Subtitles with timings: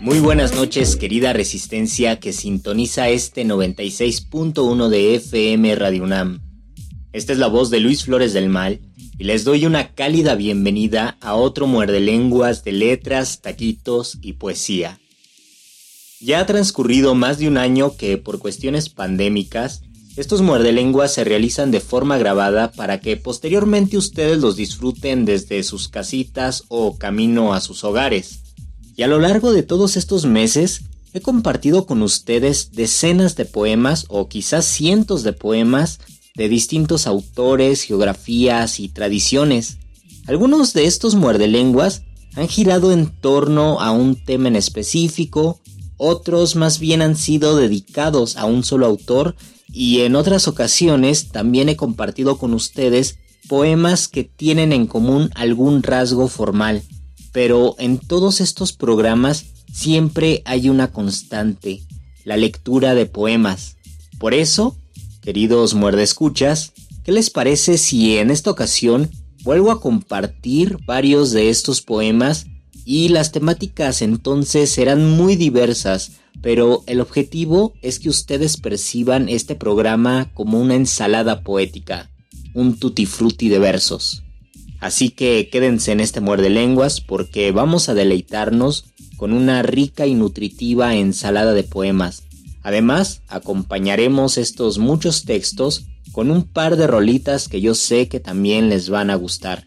[0.00, 6.40] Muy buenas noches, querida Resistencia que sintoniza este 96.1 de FM Radio UNAM.
[7.12, 8.80] Esta es la voz de Luis Flores del Mal
[9.18, 15.00] y les doy una cálida bienvenida a otro muerde lenguas de letras, taquitos y poesía.
[16.20, 19.82] Ya ha transcurrido más de un año que, por cuestiones pandémicas,
[20.16, 25.88] estos muerdelenguas se realizan de forma grabada para que posteriormente ustedes los disfruten desde sus
[25.88, 28.40] casitas o camino a sus hogares.
[28.96, 30.80] Y a lo largo de todos estos meses
[31.12, 36.00] he compartido con ustedes decenas de poemas o quizás cientos de poemas
[36.34, 39.76] de distintos autores, geografías y tradiciones.
[40.26, 42.02] Algunos de estos muerdelenguas
[42.36, 45.60] han girado en torno a un tema en específico,
[45.98, 49.36] otros más bien han sido dedicados a un solo autor
[49.76, 55.82] y en otras ocasiones también he compartido con ustedes poemas que tienen en común algún
[55.82, 56.82] rasgo formal
[57.36, 61.82] pero en todos estos programas siempre hay una constante,
[62.24, 63.76] la lectura de poemas.
[64.18, 64.74] Por eso,
[65.20, 66.72] queridos muerdescuchas,
[67.04, 69.10] ¿qué les parece si en esta ocasión
[69.42, 72.46] vuelvo a compartir varios de estos poemas
[72.86, 79.56] y las temáticas entonces serán muy diversas, pero el objetivo es que ustedes perciban este
[79.56, 82.12] programa como una ensalada poética,
[82.54, 84.22] un tutti frutti de versos.
[84.78, 88.84] Así que quédense en este muerde lenguas porque vamos a deleitarnos
[89.16, 92.22] con una rica y nutritiva ensalada de poemas.
[92.62, 98.68] Además, acompañaremos estos muchos textos con un par de rolitas que yo sé que también
[98.68, 99.64] les van a gustar.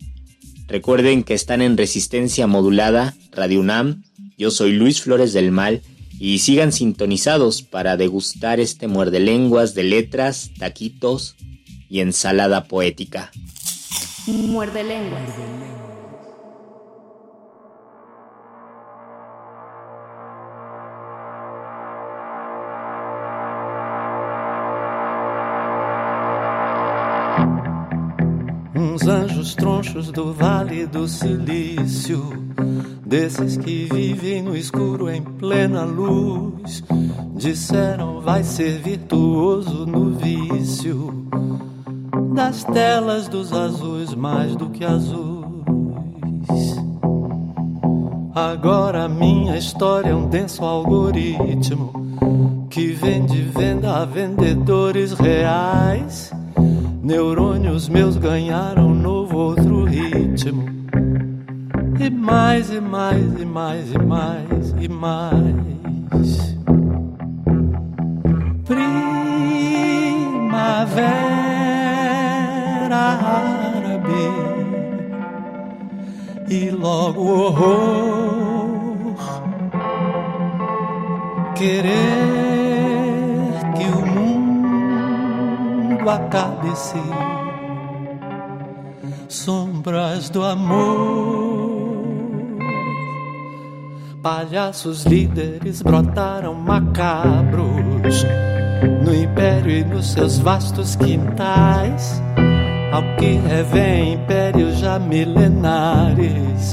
[0.69, 4.03] Recuerden que están en resistencia modulada, Radio UNAM,
[4.37, 5.81] yo soy Luis Flores del Mal
[6.19, 11.35] y sigan sintonizados para degustar este muerde lenguas de letras, taquitos
[11.89, 13.31] y ensalada poética.
[14.27, 15.78] Muerde lenguas.
[28.79, 32.31] Uns anjos tronchos do Vale do Silício,
[33.05, 36.81] desses que vivem no escuro em plena luz,
[37.35, 41.27] disseram vai ser virtuoso no vício
[42.33, 45.27] das telas dos azuis mais do que azuis.
[48.33, 51.91] Agora minha história é um denso algoritmo
[52.69, 56.31] que vende venda a vendedores reais.
[57.09, 60.69] Neurônios meus ganharam novo outro ritmo.
[61.99, 66.55] E mais, e mais, e mais, e mais, e mais.
[68.63, 68.99] Primavera
[72.93, 74.29] árabe
[76.47, 79.15] e logo horror.
[81.55, 82.68] Querer
[85.99, 86.97] mundo acabe-se,
[89.27, 91.99] sombras do amor.
[94.21, 98.25] Palhaços líderes brotaram macabros
[99.05, 102.21] no império e nos seus vastos quintais.
[102.91, 106.71] ao que revém impérios já milenares,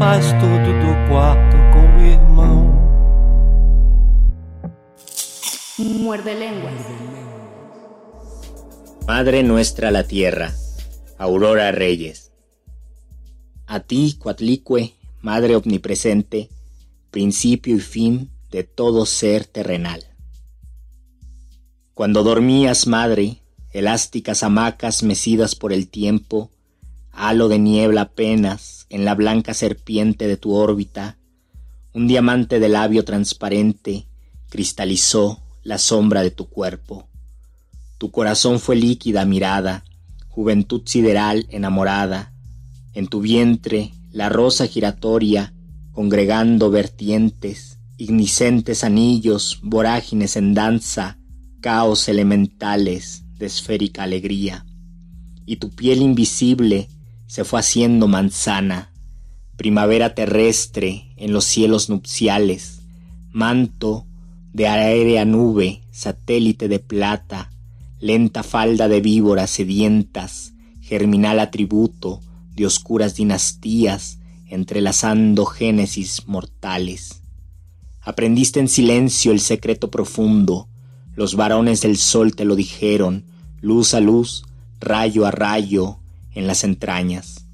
[0.05, 2.59] Faz tudo do quarto com o irmão.
[5.79, 6.81] Muerde lenguas.
[9.07, 10.55] Madre nuestra la tierra,
[11.17, 12.31] Aurora Reyes.
[13.67, 14.93] A ti, Cuatlicue,
[15.23, 16.51] Madre omnipresente,
[17.11, 20.05] principio y fin de todo ser terrenal.
[21.95, 23.39] Cuando dormías, Madre,
[23.73, 26.51] elásticas hamacas mecidas por el tiempo,
[27.17, 31.19] halo de niebla apenas en la blanca serpiente de tu órbita,
[31.93, 34.07] un diamante de labio transparente
[34.49, 37.09] cristalizó la sombra de tu cuerpo.
[37.99, 39.85] Tu corazón fue líquida mirada,
[40.29, 42.33] juventud sideral enamorada,
[42.93, 45.55] en tu vientre la rosa giratoria,
[45.93, 51.19] congregando vertientes, ignicentes anillos, vorágines en danza,
[51.61, 54.67] caos elementales de esférica alegría.
[55.47, 56.89] Y tu piel invisible
[57.27, 58.93] se fue haciendo manzana,
[59.57, 62.83] primavera terrestre en los cielos nupciales,
[63.33, 64.07] manto
[64.53, 67.51] de aérea nube, satélite de plata,
[67.99, 72.21] lenta falda de víboras sedientas, germinal atributo
[72.55, 77.23] de oscuras dinastías, entrelazando génesis mortales.
[78.01, 80.69] Aprendiste en silencio el secreto profundo,
[81.15, 83.25] los varones del sol te lo dijeron,
[83.61, 84.45] luz a luz,
[84.79, 86.01] rayo a rayo,
[86.35, 87.47] en las entrañas.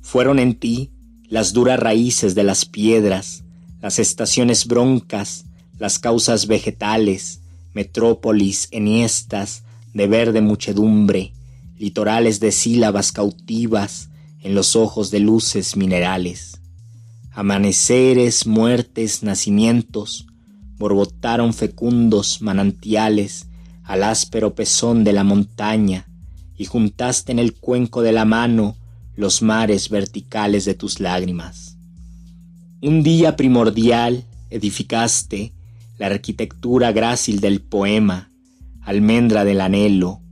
[0.00, 0.90] Fueron en ti
[1.28, 3.44] las duras raíces de las piedras,
[3.80, 5.46] las estaciones broncas,
[5.78, 7.40] las causas vegetales,
[7.72, 11.32] metrópolis enhiestas de verde muchedumbre,
[11.78, 16.60] litorales de sílabas cautivas en los ojos de luces minerales.
[17.32, 20.26] Amaneceres, muertes, nacimientos,
[20.76, 23.46] borbotaron fecundos manantiales
[23.82, 26.06] al áspero pezón de la montaña,
[26.64, 28.78] y juntaste en el cuenco de la mano
[29.16, 31.76] los mares verticales de tus lágrimas.
[32.80, 35.52] Un día primordial edificaste
[35.98, 38.30] la arquitectura grácil del poema,
[38.80, 40.22] almendra del anhelo,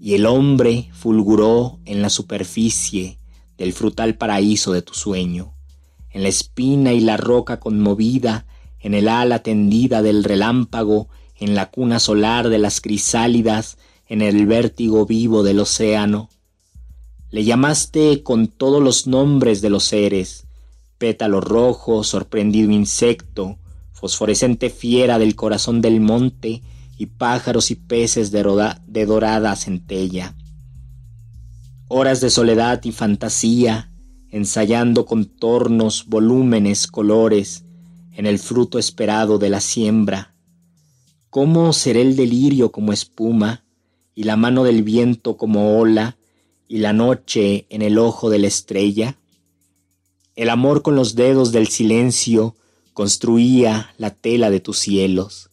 [0.00, 3.18] y el hombre fulguró en la superficie
[3.58, 5.52] del frutal paraíso de tu sueño,
[6.08, 8.46] en la espina y la roca conmovida,
[8.80, 13.76] en el ala tendida del relámpago, en la cuna solar de las crisálidas,
[14.12, 16.28] en el vértigo vivo del océano.
[17.30, 20.44] Le llamaste con todos los nombres de los seres,
[20.98, 23.56] pétalo rojo, sorprendido insecto,
[23.90, 26.60] fosforescente fiera del corazón del monte
[26.98, 28.42] y pájaros y peces de,
[29.06, 30.34] dorada centella.
[31.88, 33.90] Horas de soledad y fantasía
[34.28, 37.64] ensayando contornos, volúmenes, colores,
[38.12, 40.34] en el fruto esperado de la siembra.
[41.30, 43.64] ¿Cómo será el delirio como espuma,
[44.14, 46.16] y la mano del viento como ola,
[46.68, 49.16] y la noche en el ojo de la estrella?
[50.36, 52.56] El amor con los dedos del silencio
[52.94, 55.50] construía la tela de tus cielos.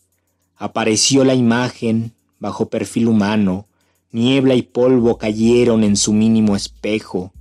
[0.55, 3.67] Apareció la imagen bajo perfil humano,
[4.11, 7.33] niebla y polvo cayeron en su mínimo espejo,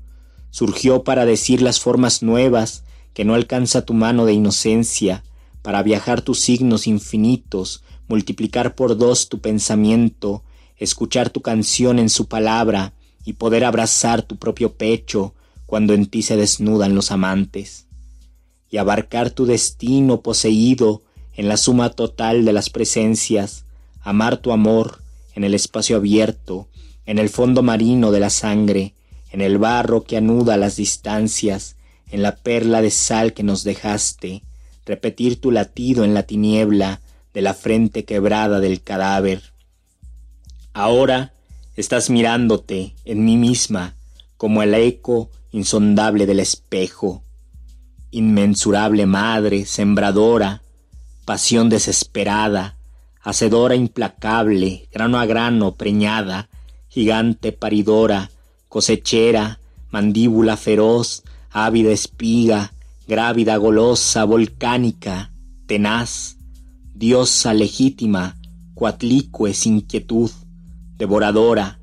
[0.51, 2.85] surgió para decir las formas nuevas
[3.15, 5.23] que no alcanza tu mano de inocencia,
[5.63, 10.43] para viajar tus signos infinitos, multiplicar por dos tu pensamiento,
[10.79, 12.93] escuchar tu canción en su palabra
[13.25, 15.35] y poder abrazar tu propio pecho
[15.67, 17.87] cuando en ti se desnudan los amantes,
[18.71, 21.03] y abarcar tu destino poseído
[21.35, 23.65] en la suma total de las presencias,
[24.01, 25.03] amar tu amor
[25.35, 26.69] en el espacio abierto,
[27.05, 28.95] en el fondo marino de la sangre,
[29.31, 31.77] en el barro que anuda las distancias,
[32.11, 34.43] en la perla de sal que nos dejaste,
[34.87, 37.03] repetir tu latido en la tiniebla
[37.35, 39.53] de la frente quebrada del cadáver.
[40.79, 41.35] Ahora
[41.75, 43.97] estás mirándote en mí misma
[44.37, 47.25] como el eco insondable del espejo,
[48.13, 50.63] inmensurable madre, sembradora,
[51.25, 52.77] pasión desesperada,
[53.21, 56.49] hacedora implacable, grano a grano preñada,
[56.87, 58.31] gigante paridora,
[58.69, 59.59] cosechera,
[59.91, 62.73] mandíbula feroz, ávida espiga,
[63.09, 65.33] grávida golosa, volcánica,
[65.67, 66.37] tenaz,
[66.95, 68.37] diosa legítima,
[68.75, 70.31] cuatlicue sin quietud,
[70.99, 71.79] devoradora,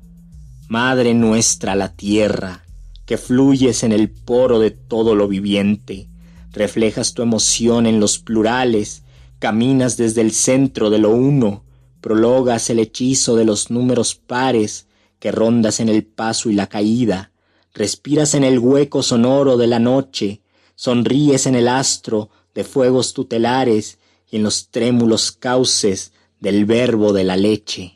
[0.68, 2.64] madre nuestra la tierra,
[3.06, 6.08] que fluyes en el poro de todo lo viviente,
[6.52, 9.04] reflejas tu emoción en los plurales,
[9.38, 11.64] caminas desde el centro de lo uno,
[12.02, 14.86] prologas el hechizo de los números pares,
[15.18, 17.32] que rondas en el paso y la caída,
[17.72, 20.42] respiras en el hueco sonoro de la noche,
[20.74, 23.98] sonríes en el astro de fuegos tutelares
[24.30, 27.95] y en los trémulos cauces del verbo de la leche.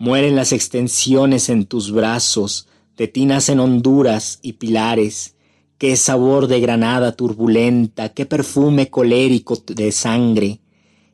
[0.00, 2.66] Mueren las extensiones en tus brazos,
[2.96, 5.34] de tinas en honduras y pilares,
[5.76, 10.62] qué sabor de granada turbulenta, qué perfume colérico de sangre.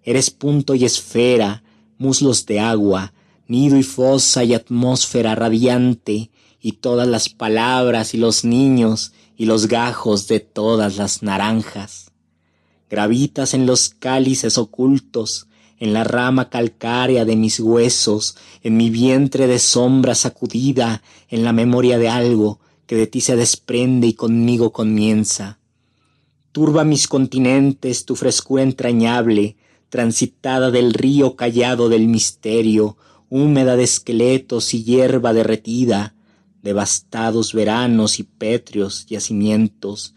[0.04, 1.64] Eres punto y esfera,
[1.98, 3.12] muslos de agua,
[3.48, 9.66] nido y fosa y atmósfera radiante, y todas las palabras y los niños y los
[9.66, 12.12] gajos de todas las naranjas.
[12.88, 19.46] Gravitas en los cálices ocultos, en la rama calcárea de mis huesos, en mi vientre
[19.46, 24.72] de sombra sacudida, en la memoria de algo que de ti se desprende y conmigo
[24.72, 25.58] comienza.
[26.52, 29.56] Turba mis continentes tu frescura entrañable,
[29.88, 32.96] transitada del río callado del misterio,
[33.28, 36.14] húmeda de esqueletos y hierba derretida,
[36.62, 40.14] devastados veranos y pétreos yacimientos,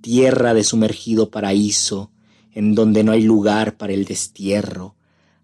[0.00, 2.10] tierra de sumergido paraíso,
[2.52, 4.96] en donde no hay lugar para el destierro,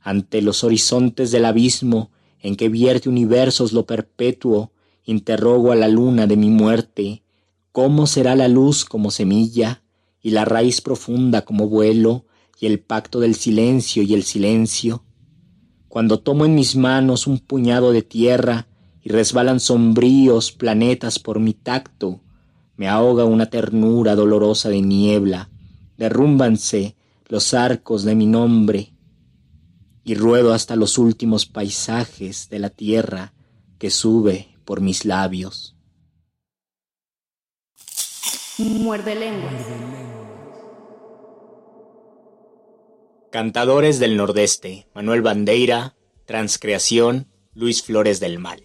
[0.08, 2.10] ante los horizontes del abismo
[2.40, 4.72] en que vierte universos lo perpetuo,
[5.04, 7.22] interrogo a la luna de mi muerte,
[7.72, 9.82] ¿cómo será la luz como semilla,
[10.20, 12.24] y la raíz profunda como vuelo,
[12.60, 15.04] y el pacto del silencio y el silencio?
[15.88, 18.68] cuando tomo en mis manos un puñado de tierra
[19.02, 22.20] y resbalan sombríos planetas por mi tacto,
[22.76, 25.50] me ahoga una ternura dolorosa de niebla,
[25.96, 26.96] derrúmbanse
[27.28, 28.92] los arcos de mi nombre,
[30.08, 33.34] y ruedo hasta los últimos paisajes de la tierra
[33.78, 35.76] que sube por mis labios.
[38.56, 39.50] Muerde lengua.
[43.30, 48.62] Cantadores del Nordeste, Manuel Bandeira, Transcreación, Luis Flores del Mal.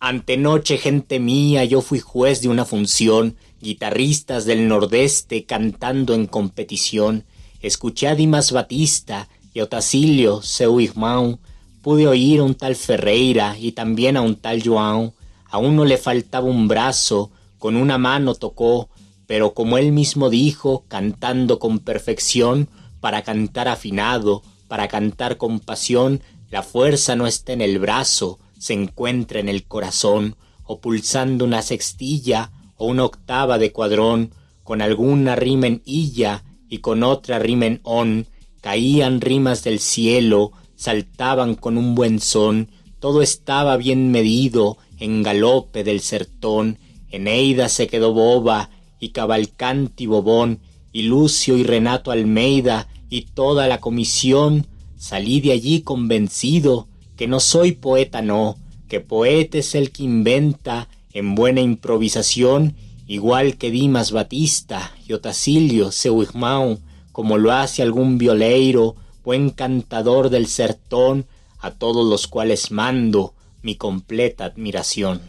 [0.00, 7.24] Antenoche, gente mía, yo fui juez de una función, guitarristas del Nordeste cantando en competición,
[7.60, 11.38] escuché a Dimas Batista y Otacilio, seu irmão,
[11.82, 15.12] pude oír a un tal Ferreira y también a un tal João,
[15.50, 18.88] a uno le faltaba un brazo, con una mano tocó,
[19.26, 22.68] pero como él mismo dijo, cantando con perfección,
[23.00, 28.74] para cantar afinado, para cantar con pasión, la fuerza no está en el brazo, se
[28.74, 34.32] encuentra en el corazón, o pulsando una sextilla o una octava de cuadrón,
[34.62, 38.26] con alguna rima en illa y con otra rima en on,
[38.62, 45.84] caían rimas del cielo, saltaban con un buen son, todo estaba bien medido en galope
[45.84, 46.78] del sertón,
[47.10, 50.60] Eneida se quedó boba y Cavalcanti bobón,
[50.92, 57.40] y Lucio y Renato Almeida y toda la comisión, salí de allí convencido que no
[57.40, 58.56] soy poeta, no,
[58.88, 62.76] que poeta es el que inventa en buena improvisación,
[63.08, 66.78] igual que Dimas Batista y Otacilio Seuigmau,
[67.12, 71.26] como lo hace algún violeiro, buen cantador del sertón,
[71.60, 75.20] a todos los cuales mando mi completa admiración.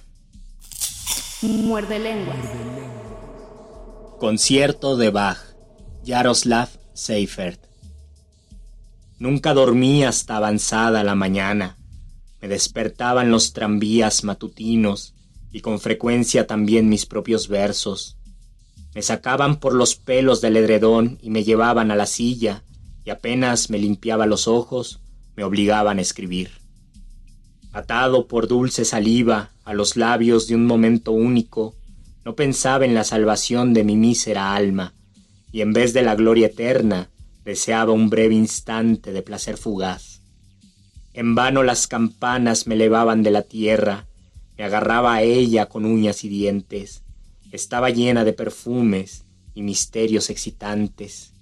[1.41, 2.35] Muerde lengua.
[4.19, 5.37] Concierto de Bach,
[6.05, 7.61] Jaroslav Seifert.
[9.19, 11.77] Nunca dormí hasta avanzada la mañana.
[12.41, 15.13] Me despertaban los tranvías matutinos
[15.51, 18.17] y con frecuencia también mis propios versos.
[18.95, 22.63] Me sacaban por los pelos del edredón y me llevaban a la silla
[23.05, 25.01] y apenas me limpiaba los ojos,
[25.35, 26.51] me obligaban a escribir.
[27.71, 31.75] Atado por dulce saliva a los labios de un momento único,
[32.23, 34.93] no pensaba en la salvación de mi mísera alma,
[35.51, 37.09] y en vez de la gloria eterna,
[37.43, 40.21] deseaba un breve instante de placer fugaz.
[41.13, 44.07] En vano las campanas me elevaban de la tierra,
[44.57, 47.02] me agarraba a ella con uñas y dientes,
[47.53, 51.33] estaba llena de perfumes y misterios excitantes.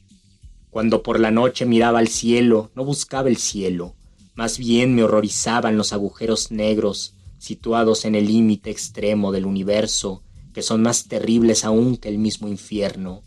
[0.70, 3.96] Cuando por la noche miraba al cielo, no buscaba el cielo,
[4.36, 10.22] más bien me horrorizaban los agujeros negros situados en el límite extremo del universo,
[10.53, 13.24] que son más terribles aún que el mismo infierno.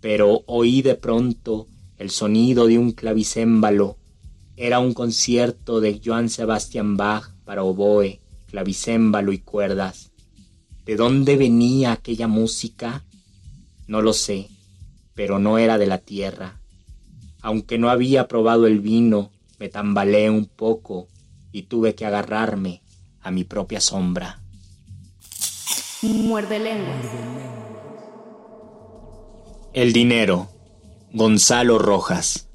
[0.00, 1.66] Pero oí de pronto
[1.98, 3.98] el sonido de un clavicémbalo.
[4.56, 10.11] Era un concierto de Johann Sebastian Bach para oboe, clavicémbalo y cuerdas.
[10.84, 13.04] ¿De dónde venía aquella música?
[13.86, 14.48] No lo sé,
[15.14, 16.60] pero no era de la tierra.
[17.40, 21.08] Aunque no había probado el vino, me tambaleé un poco
[21.52, 22.82] y tuve que agarrarme
[23.20, 24.40] a mi propia sombra.
[26.02, 26.94] Muerde lengua.
[29.72, 30.48] El dinero.
[31.12, 32.48] Gonzalo Rojas.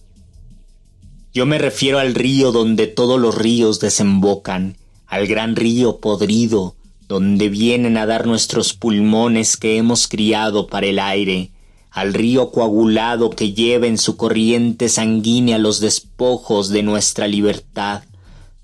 [1.33, 6.75] Yo me refiero al río donde todos los ríos desembocan, al gran río podrido,
[7.07, 11.51] donde vienen a dar nuestros pulmones que hemos criado para el aire,
[11.89, 18.03] al río coagulado que lleva en su corriente sanguínea los despojos de nuestra libertad,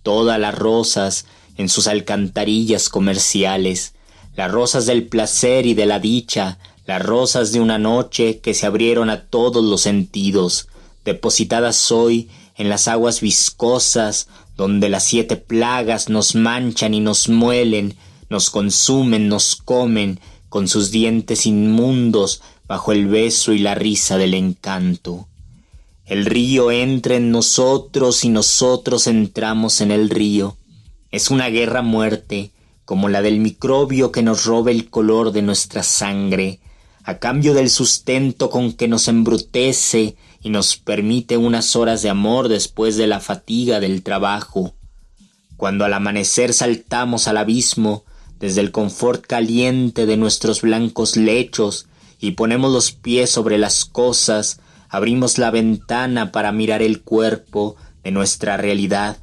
[0.03, 1.25] todas las rosas
[1.57, 3.93] en sus alcantarillas comerciales,
[4.35, 8.65] las rosas del placer y de la dicha, las rosas de una noche que se
[8.65, 10.67] abrieron a todos los sentidos,
[11.05, 17.95] depositadas hoy en las aguas viscosas, donde las siete plagas nos manchan y nos muelen,
[18.33, 20.19] nos consumen, nos comen,
[20.49, 25.27] con sus dientes inmundos, bajo el beso y la risa del encanto.
[26.03, 30.57] El río entra en nosotros y nosotros entramos en el río.
[31.11, 32.49] Es una guerra muerte,
[32.85, 36.59] como la del microbio que nos roba el color de nuestra sangre,
[37.03, 42.47] a cambio del sustento con que nos embrutece y nos permite unas horas de amor
[42.47, 44.73] después de la fatiga del trabajo.
[45.55, 48.05] Cuando al amanecer saltamos al abismo,
[48.39, 51.87] desde el confort caliente de nuestros blancos lechos,
[52.19, 58.11] y ponemos los pies sobre las cosas, abrimos la ventana para mirar el cuerpo de
[58.11, 59.17] nuestra realidad,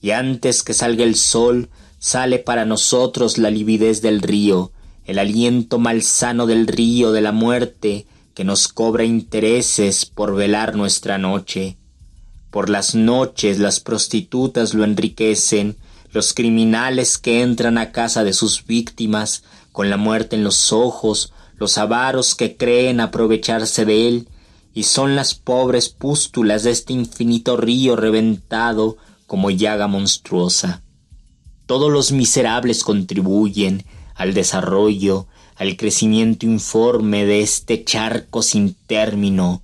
[0.00, 4.72] y antes que salga el sol, sale para nosotros la lividez del río,
[5.06, 11.18] el aliento malsano del río de la muerte que nos cobra intereses por velar nuestra
[11.18, 11.78] noche.
[12.50, 15.76] Por las noches las prostitutas lo enriquecen,
[16.14, 21.32] los criminales que entran a casa de sus víctimas con la muerte en los ojos,
[21.56, 24.28] los avaros que creen aprovecharse de él,
[24.72, 28.96] y son las pobres pústulas de este infinito río reventado
[29.26, 30.82] como llaga monstruosa.
[31.66, 39.62] Todos los miserables contribuyen al desarrollo, al crecimiento informe de este charco sin término.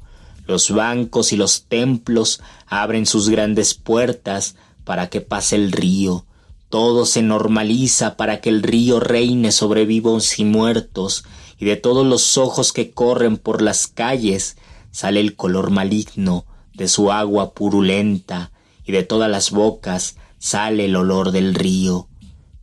[0.49, 6.25] Los bancos y los templos abren sus grandes puertas para que pase el río.
[6.70, 11.24] Todo se normaliza para que el río reine sobre vivos y muertos,
[11.59, 14.56] y de todos los ojos que corren por las calles
[14.92, 18.52] sale el color maligno de su agua purulenta,
[18.87, 22.09] y de todas las bocas sale el olor del río.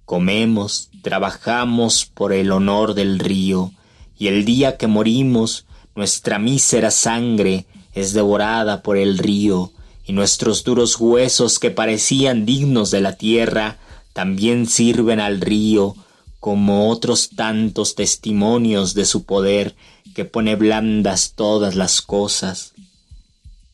[0.06, 3.74] Comemos, trabajamos por el honor del río,
[4.18, 5.66] y el día que morimos,
[5.96, 9.74] nuestra mísera sangre es devorada por el río,
[10.06, 13.80] y nuestros duros huesos que parecían dignos de la tierra,
[14.18, 15.96] también sirven al río
[16.40, 19.76] como otros tantos testimonios de su poder
[20.16, 22.74] que pone blandas todas las cosas.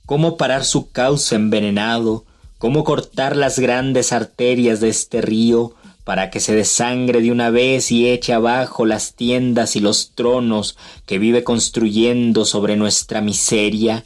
[0.06, 2.25] ¿Cómo parar su cauce envenenado
[2.58, 7.89] cómo cortar las grandes arterias de este río para que se desangre de una vez
[7.89, 10.75] y eche abajo las tiendas y los tronos
[11.06, 14.03] que vive construyendo sobre nuestra miseria.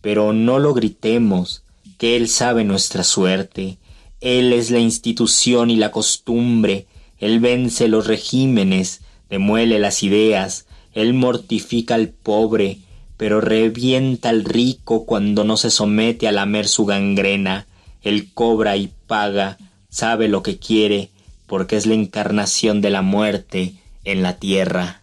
[0.00, 1.64] Pero no lo gritemos,
[1.98, 3.78] que Él sabe nuestra suerte,
[4.20, 6.86] Él es la institución y la costumbre,
[7.18, 12.78] Él vence los regímenes, demuele las ideas, Él mortifica al pobre,
[13.16, 17.66] pero revienta al rico cuando no se somete a lamer su gangrena.
[18.02, 19.58] Él cobra y paga,
[19.90, 21.10] sabe lo que quiere,
[21.46, 25.02] porque es la encarnación de la muerte en la tierra.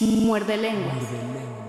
[0.00, 1.59] Muerde lengua.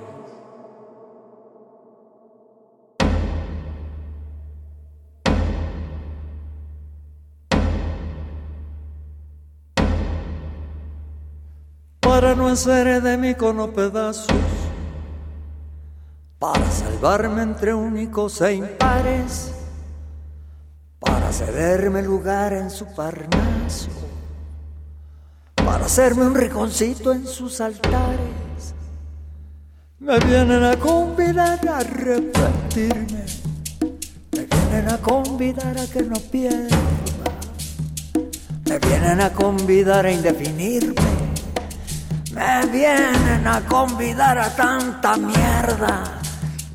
[12.11, 14.27] Para no hacer de mí con pedazos
[16.37, 19.53] para salvarme entre únicos e impares,
[20.99, 23.87] para cederme lugar en su parnaso,
[25.55, 28.75] para hacerme un rinconcito en sus altares.
[29.99, 33.25] Me vienen a convidar a arrepentirme,
[34.33, 36.77] me vienen a convidar a que no pierda,
[38.65, 41.30] me vienen a convidar a indefinirme,
[42.33, 46.21] me vienen a convidar a tanta mierda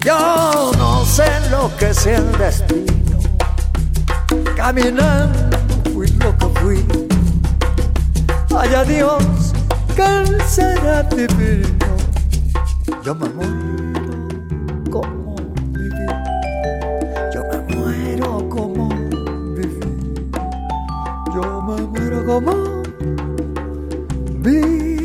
[0.07, 3.19] yo no sé lo que es el destino.
[4.55, 5.59] Caminando
[5.93, 6.87] fui lo que fui.
[8.57, 9.53] Haya Dios,
[9.97, 11.67] que él será divino.
[13.03, 15.35] Yo me muero como
[15.73, 16.07] viví.
[17.35, 18.89] Yo me muero como
[19.57, 19.81] viví.
[21.35, 22.53] Yo me muero como
[24.39, 24.96] viví.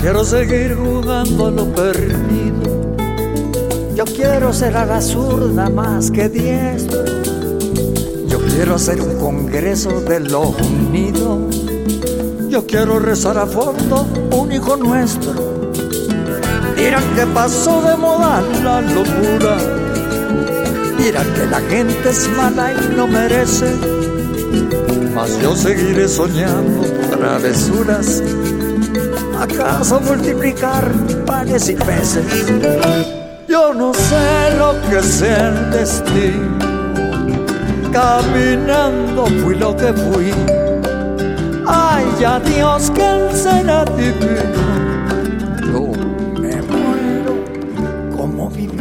[0.00, 2.96] Quiero seguir jugando a lo perdido.
[3.94, 7.29] Yo quiero ser a la zurda más que diestro.
[8.60, 11.48] Quiero hacer un congreso de lo unido.
[12.50, 15.72] Yo quiero rezar a fondo un hijo nuestro.
[16.76, 19.56] Dirán que pasó de moda la locura.
[20.98, 23.74] Dirán que la gente es mala y no merece.
[25.14, 26.82] Mas yo seguiré soñando
[27.16, 28.22] travesuras
[29.40, 30.92] ¿Acaso multiplicar
[31.24, 32.26] panes y peces?
[33.48, 36.69] Yo no sé lo que es el destino.
[37.92, 40.32] Caminando fui lo que fui.
[41.66, 44.60] Ay, ya Dios, que él será divino.
[45.72, 45.92] Yo
[46.40, 47.34] me muero
[48.16, 48.78] como viví.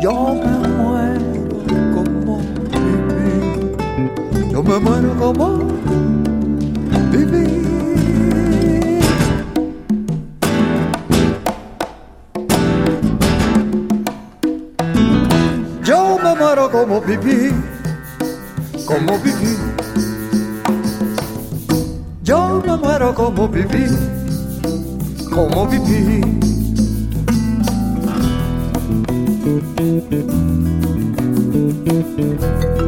[0.00, 1.42] Yo me muero
[1.94, 2.38] como
[2.72, 4.50] viví.
[4.50, 5.58] Yo me muero como
[7.10, 7.61] viví.
[17.06, 17.52] Viví,
[18.86, 19.56] como viví.
[22.22, 23.86] Yo me muero como viví,
[25.30, 26.42] como viví.
[31.84, 32.81] Dicen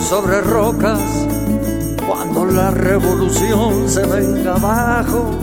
[0.00, 0.98] sobre rocas
[2.06, 5.38] cuando la revolución se venga abajo.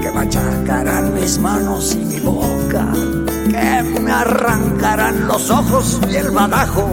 [0.00, 2.86] Que machacarán mis manos y mi boca,
[3.46, 6.88] que me arrancarán los ojos y el badajo.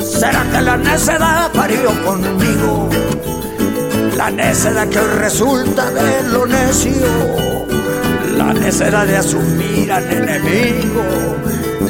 [0.00, 2.88] ¿Será que la necedad parió conmigo?
[4.16, 7.06] La necedad que resulta de lo necio,
[8.36, 11.02] la necedad de asumir al enemigo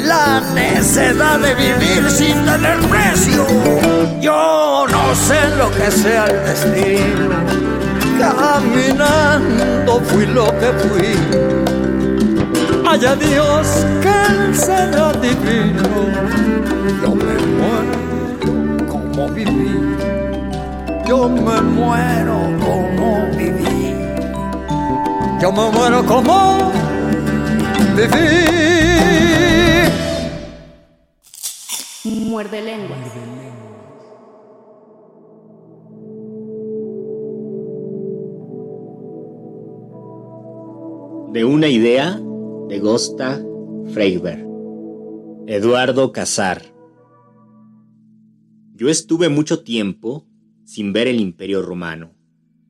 [0.04, 3.46] la necedad de vivir sin tener precio.
[4.20, 7.30] Yo no sé lo que sea el destino.
[8.18, 11.14] Caminando fui lo que fui.
[12.88, 13.66] Haya Dios
[14.02, 15.88] que él será divino.
[17.02, 17.98] Yo me muero
[18.88, 19.96] como viví.
[21.06, 23.94] Yo me muero como viví.
[25.40, 26.72] Yo me muero como
[27.96, 28.54] viví.
[32.60, 32.96] Lengua.
[41.32, 42.20] De una idea
[42.68, 43.44] de Gosta
[43.92, 44.46] Freiberg.
[45.46, 46.62] Eduardo Casar.
[48.74, 50.26] Yo estuve mucho tiempo
[50.64, 52.14] sin ver el imperio romano.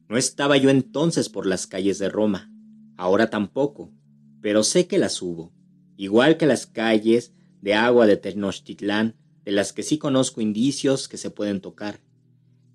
[0.09, 2.51] No estaba yo entonces por las calles de Roma,
[2.97, 3.92] ahora tampoco,
[4.40, 5.53] pero sé que las hubo,
[5.97, 11.17] igual que las calles de agua de Tenochtitlán, de las que sí conozco indicios que
[11.17, 12.01] se pueden tocar.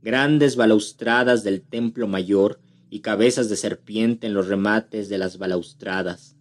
[0.02, 6.36] Grandes balaustradas del templo mayor y cabezas de serpiente en los remates de las balaustradas.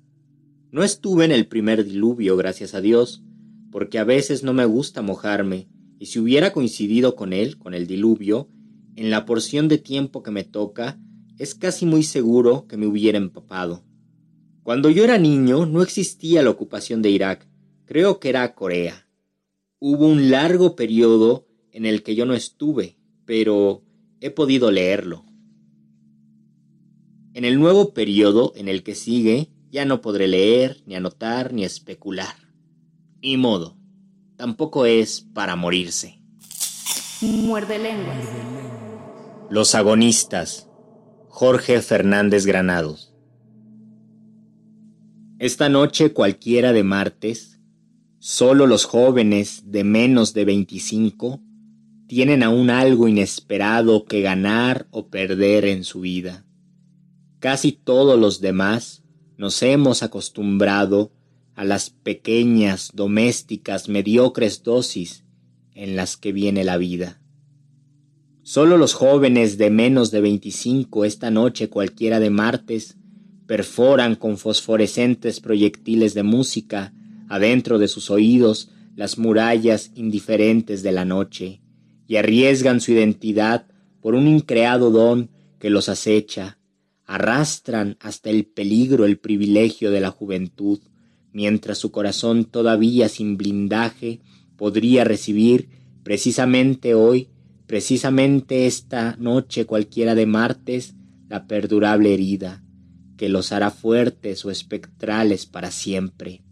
[0.70, 3.22] No estuve en el primer diluvio, gracias a Dios,
[3.70, 7.86] porque a veces no me gusta mojarme, y si hubiera coincidido con él, con el
[7.86, 8.48] diluvio,
[8.96, 10.98] en la porción de tiempo que me toca,
[11.38, 13.84] es casi muy seguro que me hubiera empapado.
[14.62, 17.48] Cuando yo era niño no existía la ocupación de Irak,
[17.86, 19.07] creo que era Corea.
[19.80, 23.82] Hubo un largo periodo en el que yo no estuve, pero
[24.20, 25.24] he podido leerlo.
[27.32, 31.64] En el nuevo periodo en el que sigue, ya no podré leer, ni anotar, ni
[31.64, 32.34] especular.
[33.22, 33.76] Ni modo.
[34.36, 36.20] Tampoco es para morirse.
[37.20, 38.24] Muerde lenguas.
[39.50, 40.68] Los agonistas.
[41.28, 43.14] Jorge Fernández Granados.
[45.38, 47.57] Esta noche cualquiera de martes,
[48.28, 51.40] solo los jóvenes de menos de 25
[52.08, 56.44] tienen aún algo inesperado que ganar o perder en su vida.
[57.38, 59.02] Casi todos los demás
[59.38, 61.10] nos hemos acostumbrado
[61.54, 65.24] a las pequeñas, domésticas, mediocres dosis
[65.72, 67.22] en las que viene la vida.
[68.42, 72.98] Solo los jóvenes de menos de 25 esta noche cualquiera de martes
[73.46, 76.92] perforan con fosforescentes proyectiles de música
[77.28, 81.60] adentro de sus oídos las murallas indiferentes de la noche
[82.08, 83.66] y arriesgan su identidad
[84.00, 86.58] por un increado don que los acecha.
[87.04, 90.80] Arrastran hasta el peligro el privilegio de la juventud,
[91.32, 94.20] mientras su corazón todavía sin blindaje
[94.56, 95.68] podría recibir
[96.02, 97.28] precisamente hoy,
[97.66, 100.94] precisamente esta noche cualquiera de martes,
[101.28, 102.64] la perdurable herida,
[103.16, 106.42] que los hará fuertes o espectrales para siempre,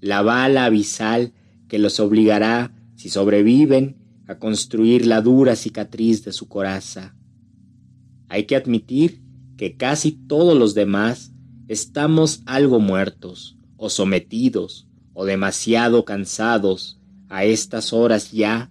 [0.00, 1.32] la bala abisal
[1.68, 7.14] que los obligará, si sobreviven, a construir la dura cicatriz de su coraza.
[8.28, 9.22] Hay que admitir
[9.56, 11.32] que casi todos los demás
[11.68, 18.70] estamos algo muertos, o sometidos, o demasiado cansados a estas horas ya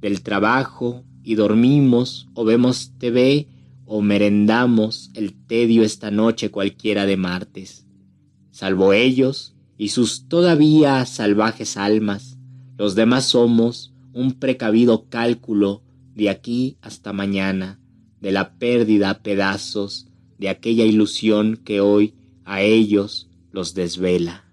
[0.00, 3.48] del trabajo y dormimos o vemos TV
[3.84, 7.86] o merendamos el tedio esta noche cualquiera de martes.
[8.50, 12.38] Salvo ellos y sus todavía salvajes almas,
[12.78, 15.82] los demás somos un precavido cálculo
[16.14, 17.80] de aquí hasta mañana,
[18.20, 20.08] de la pérdida a pedazos
[20.38, 24.44] de aquella ilusión que hoy a ellos los desvela.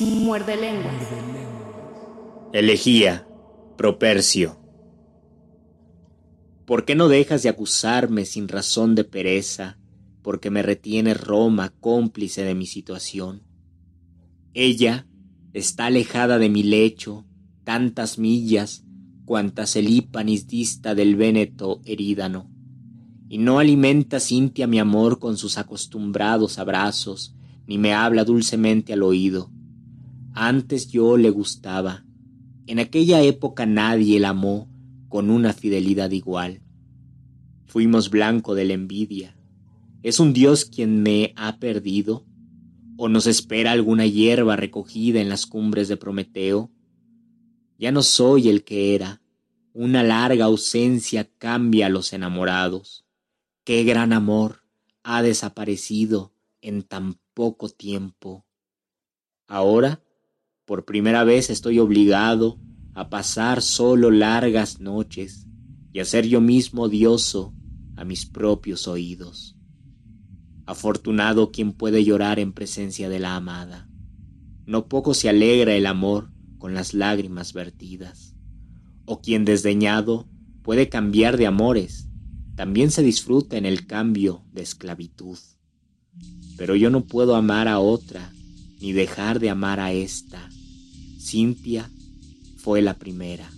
[0.00, 0.92] Muerde lengua.
[2.52, 3.26] Elegía,
[3.76, 4.58] Propercio.
[6.64, 9.78] ¿Por qué no dejas de acusarme sin razón de pereza?
[10.22, 13.47] Porque me retiene Roma cómplice de mi situación.
[14.54, 15.06] Ella
[15.52, 17.24] está alejada de mi lecho,
[17.64, 18.84] tantas millas,
[19.24, 22.50] cuantas el Ipanis dista del Véneto herídano
[23.28, 27.34] y no alimenta Cintia mi amor con sus acostumbrados abrazos,
[27.66, 29.50] ni me habla dulcemente al oído.
[30.32, 32.04] Antes yo le gustaba.
[32.66, 34.70] En aquella época nadie la amó
[35.08, 36.62] con una fidelidad igual.
[37.66, 39.36] Fuimos blanco de la envidia.
[40.02, 42.24] ¿Es un Dios quien me ha perdido?
[43.00, 46.72] ¿O nos espera alguna hierba recogida en las cumbres de Prometeo?
[47.78, 49.22] Ya no soy el que era.
[49.72, 53.06] Una larga ausencia cambia a los enamorados.
[53.62, 54.64] Qué gran amor
[55.04, 58.44] ha desaparecido en tan poco tiempo.
[59.46, 60.02] Ahora,
[60.64, 62.58] por primera vez estoy obligado
[62.94, 65.46] a pasar solo largas noches
[65.92, 67.54] y a ser yo mismo odioso
[67.94, 69.57] a mis propios oídos.
[70.68, 73.88] Afortunado quien puede llorar en presencia de la amada.
[74.66, 76.28] No poco se alegra el amor
[76.58, 78.34] con las lágrimas vertidas.
[79.06, 80.28] O quien desdeñado
[80.62, 82.08] puede cambiar de amores
[82.54, 85.38] también se disfruta en el cambio de esclavitud.
[86.58, 88.30] Pero yo no puedo amar a otra,
[88.78, 90.50] ni dejar de amar a esta.
[91.18, 91.88] Cintia
[92.58, 93.50] fue la primera.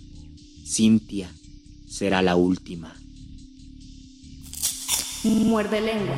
[0.65, 1.29] Cintia
[1.89, 2.95] será la última.
[5.25, 6.15] Muerde lengua.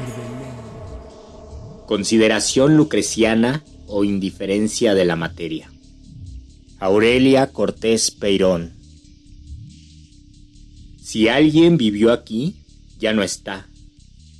[1.85, 5.69] Consideración lucreciana o indiferencia de la materia.
[6.79, 8.71] Aurelia Cortés Peirón.
[11.01, 12.55] Si alguien vivió aquí,
[12.99, 13.67] ya no está.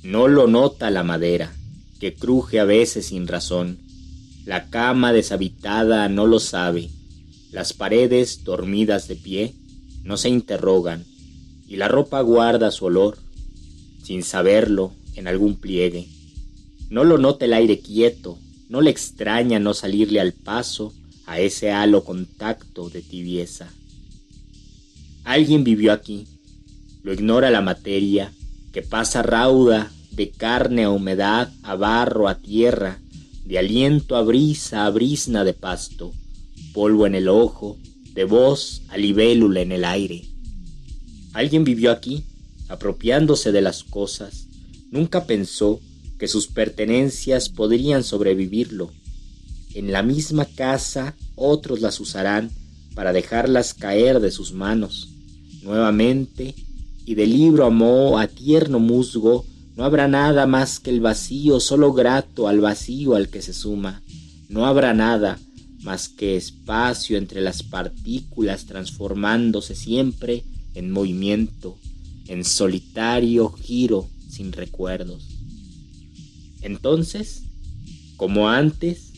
[0.02, 1.54] No lo nota la madera,
[2.00, 3.78] que cruje a veces sin razón.
[4.46, 6.88] La cama deshabitada no lo sabe.
[7.52, 9.54] Las paredes, dormidas de pie,
[10.02, 11.04] no se interrogan,
[11.68, 13.18] y la ropa guarda su olor,
[14.02, 16.13] sin saberlo, en algún pliegue.
[16.94, 20.94] No lo nota el aire quieto, no le extraña no salirle al paso
[21.26, 23.68] a ese halo contacto de tibieza.
[25.24, 26.28] Alguien vivió aquí,
[27.02, 28.32] lo ignora la materia,
[28.72, 33.00] que pasa rauda de carne a humedad, a barro, a tierra,
[33.44, 36.12] de aliento a brisa, a brisna de pasto,
[36.72, 37.76] polvo en el ojo,
[38.12, 40.28] de voz a libélula en el aire.
[41.32, 42.22] Alguien vivió aquí,
[42.68, 44.46] apropiándose de las cosas,
[44.92, 45.80] nunca pensó
[46.24, 48.90] que sus pertenencias podrían sobrevivirlo.
[49.74, 52.50] En la misma casa otros las usarán
[52.94, 55.10] para dejarlas caer de sus manos.
[55.60, 56.54] Nuevamente,
[57.04, 59.44] y de libro amó a tierno musgo,
[59.76, 64.00] no habrá nada más que el vacío, solo grato al vacío al que se suma.
[64.48, 65.38] No habrá nada
[65.82, 71.76] más que espacio entre las partículas transformándose siempre en movimiento,
[72.28, 75.33] en solitario giro sin recuerdos.
[76.64, 77.42] Entonces,
[78.16, 79.12] como antes,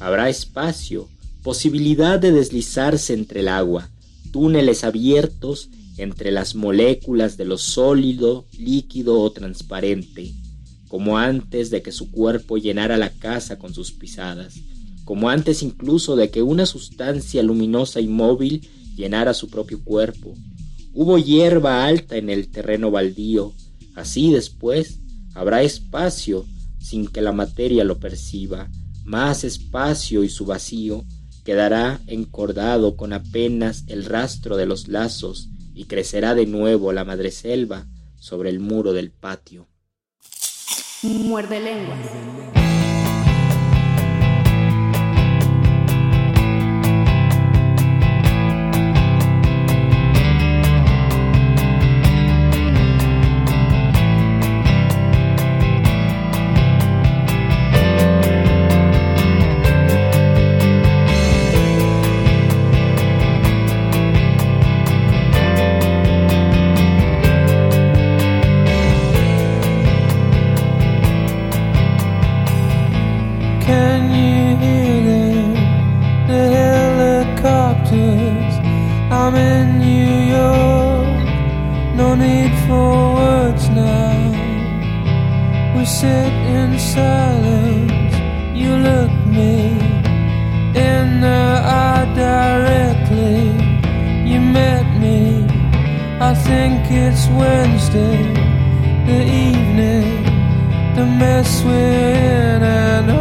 [0.00, 1.08] habrá espacio,
[1.42, 3.88] posibilidad de deslizarse entre el agua,
[4.32, 10.34] túneles abiertos entre las moléculas de lo sólido, líquido o transparente,
[10.88, 14.60] como antes de que su cuerpo llenara la casa con sus pisadas,
[15.06, 20.34] como antes incluso de que una sustancia luminosa y móvil llenara su propio cuerpo.
[20.92, 23.54] Hubo hierba alta en el terreno baldío,
[23.94, 25.00] así después
[25.34, 26.44] habrá espacio
[26.80, 28.68] sin que la materia lo perciba,
[29.04, 31.04] más espacio y su vacío
[31.44, 37.86] quedará encordado con apenas el rastro de los lazos y crecerá de nuevo la madreselva
[38.18, 39.66] sobre el muro del patio.
[41.02, 42.69] Muerde lenguas.
[79.30, 81.24] I'm in New York.
[81.94, 85.76] No need for words now.
[85.76, 88.14] We sit in silence.
[88.60, 89.78] You look me
[90.74, 93.42] in the eye directly.
[94.30, 95.46] You met me.
[96.20, 98.16] I think it's Wednesday,
[99.06, 100.24] the evening
[100.96, 103.19] the mess we're in and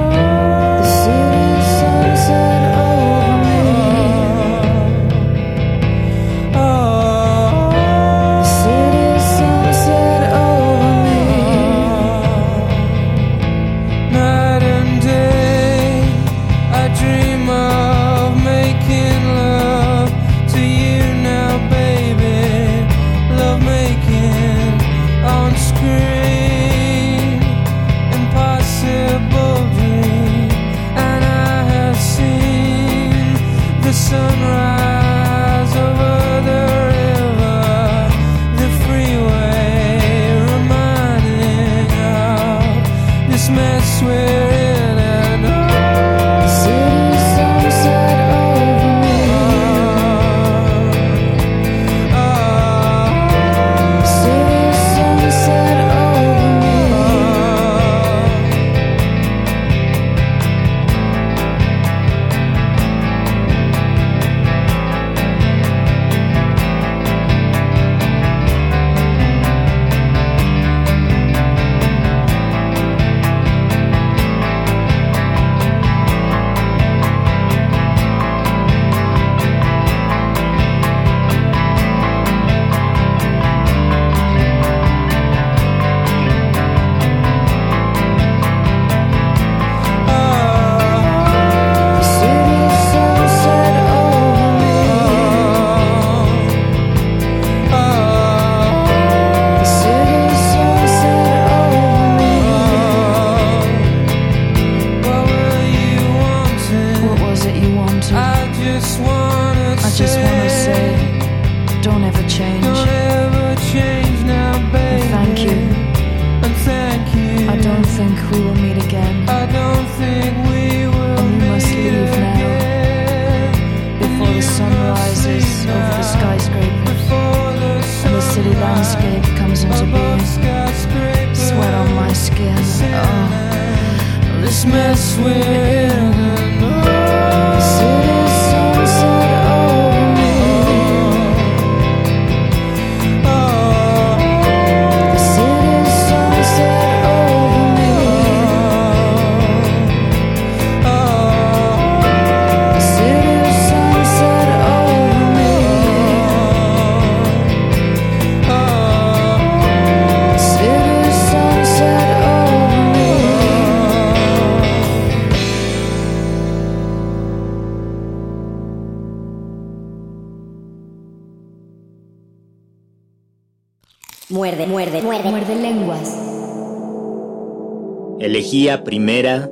[178.83, 179.47] Primera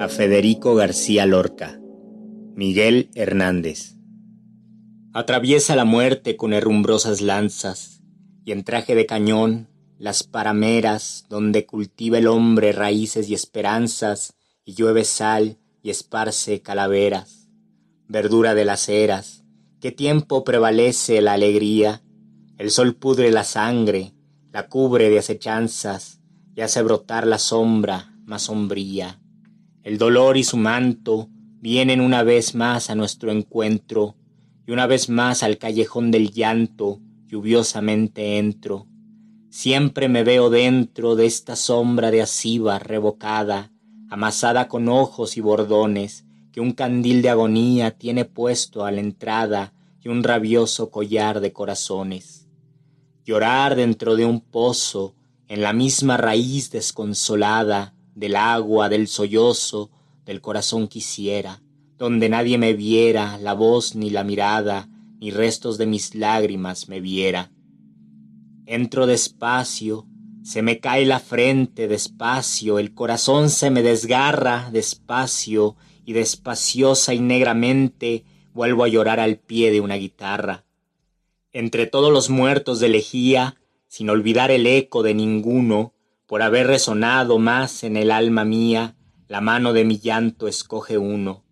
[0.00, 1.80] a Federico García Lorca.
[2.56, 3.94] Miguel Hernández.
[5.14, 8.02] Atraviesa la muerte con herrumbrosas lanzas
[8.44, 14.34] y en traje de cañón las parameras donde cultiva el hombre raíces y esperanzas
[14.64, 17.48] y llueve sal y esparce calaveras.
[18.08, 19.44] Verdura de las eras,
[19.80, 22.02] qué tiempo prevalece la alegría,
[22.58, 24.12] el sol pudre la sangre,
[24.50, 26.20] la cubre de acechanzas
[26.56, 29.20] y hace brotar la sombra más sombría.
[29.82, 31.28] El dolor y su manto
[31.60, 34.14] vienen una vez más a nuestro encuentro,
[34.66, 38.86] y una vez más al callejón del llanto lluviosamente entro.
[39.50, 43.72] Siempre me veo dentro de esta sombra de asiva revocada,
[44.08, 49.72] amasada con ojos y bordones, que un candil de agonía tiene puesto a la entrada
[50.02, 52.46] y un rabioso collar de corazones.
[53.24, 55.16] Llorar dentro de un pozo,
[55.48, 59.90] en la misma raíz desconsolada del agua, del sollozo,
[60.24, 61.62] del corazón quisiera,
[61.98, 64.88] donde nadie me viera la voz ni la mirada,
[65.20, 67.50] ni restos de mis lágrimas me viera.
[68.66, 70.06] Entro despacio,
[70.42, 75.76] se me cae la frente despacio, el corazón se me desgarra despacio,
[76.10, 80.64] y despaciosa y negramente vuelvo a llorar al pie de una guitarra.
[81.52, 85.94] Entre todos los muertos de lejía, sin olvidar el eco de ninguno,
[86.30, 88.94] por haber resonado más en el alma mía,
[89.26, 91.42] la mano de mi llanto escoge uno.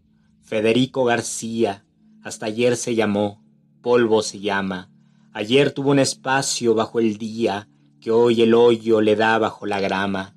[0.40, 1.84] Federico García,
[2.22, 3.42] hasta ayer se llamó,
[3.82, 4.88] polvo se llama.
[5.32, 7.68] Ayer tuvo un espacio bajo el día,
[8.00, 10.36] que hoy el hoyo le da bajo la grama.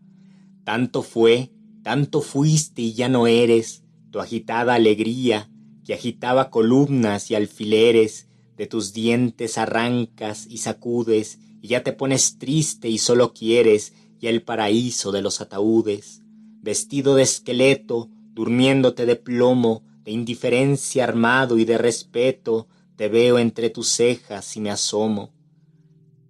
[0.63, 1.51] Tanto fue,
[1.83, 5.51] tanto fuiste y ya no eres, tu agitada alegría,
[5.85, 8.27] que agitaba columnas y alfileres,
[8.57, 14.29] de tus dientes arrancas y sacudes, y ya te pones triste y solo quieres ya
[14.29, 16.21] el paraíso de los ataúdes,
[16.61, 23.69] vestido de esqueleto, durmiéndote de plomo, de indiferencia armado y de respeto, te veo entre
[23.71, 25.31] tus cejas y me asomo.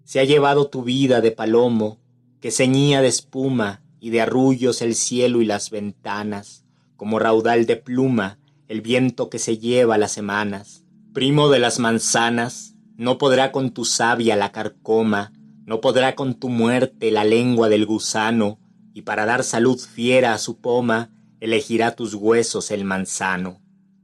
[0.05, 1.99] Se ha llevado tu vida de palomo,
[2.39, 6.63] que ceñía de espuma y de arrullos el cielo y las ventanas,
[6.95, 10.85] como raudal de pluma el viento que se lleva las semanas.
[11.13, 15.33] Primo de las manzanas, no podrá con tu savia la carcoma,
[15.65, 18.59] no podrá con tu muerte la lengua del gusano,
[18.93, 23.61] y para dar salud fiera a su poma, elegirá tus huesos el manzano.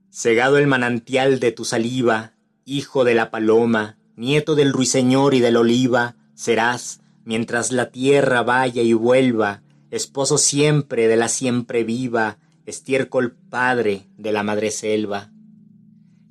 [0.10, 2.34] Segado el manantial de tu saliva,
[2.66, 8.82] hijo de la paloma, nieto del ruiseñor y del oliva, serás, mientras la tierra vaya
[8.82, 15.32] y vuelva, esposo siempre de la siempre viva, estiércol padre de la madre selva.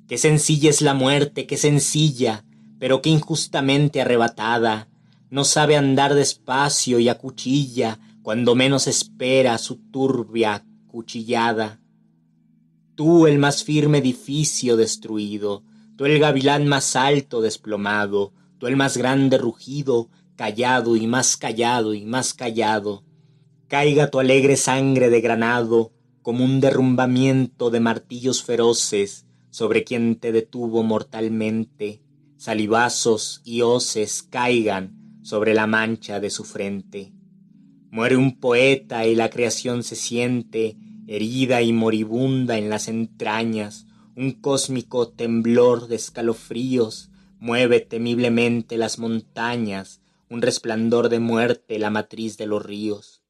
[0.07, 2.45] Qué sencilla es la muerte, qué sencilla,
[2.79, 4.87] pero qué injustamente arrebatada.
[5.29, 11.81] No sabe andar despacio y a cuchilla cuando menos espera su turbia cuchillada.
[12.95, 15.63] Tú el más firme edificio destruido,
[15.97, 21.93] tú el gavilán más alto desplomado, tú el más grande rugido, callado y más callado
[21.93, 23.03] y más callado.
[23.67, 30.31] Caiga tu alegre sangre de granado, como un derrumbamiento de martillos feroces sobre quien te
[30.31, 32.01] detuvo mortalmente,
[32.37, 34.96] salivazos y hoces caigan
[35.27, 37.11] sobre la mancha de su frente.
[37.91, 44.31] Muere un poeta y la creación se siente herida y moribunda en las entrañas, un
[44.31, 47.09] cósmico temblor de escalofríos
[47.39, 49.99] mueve temiblemente las montañas,
[50.29, 53.21] un resplandor de muerte la matriz de los ríos.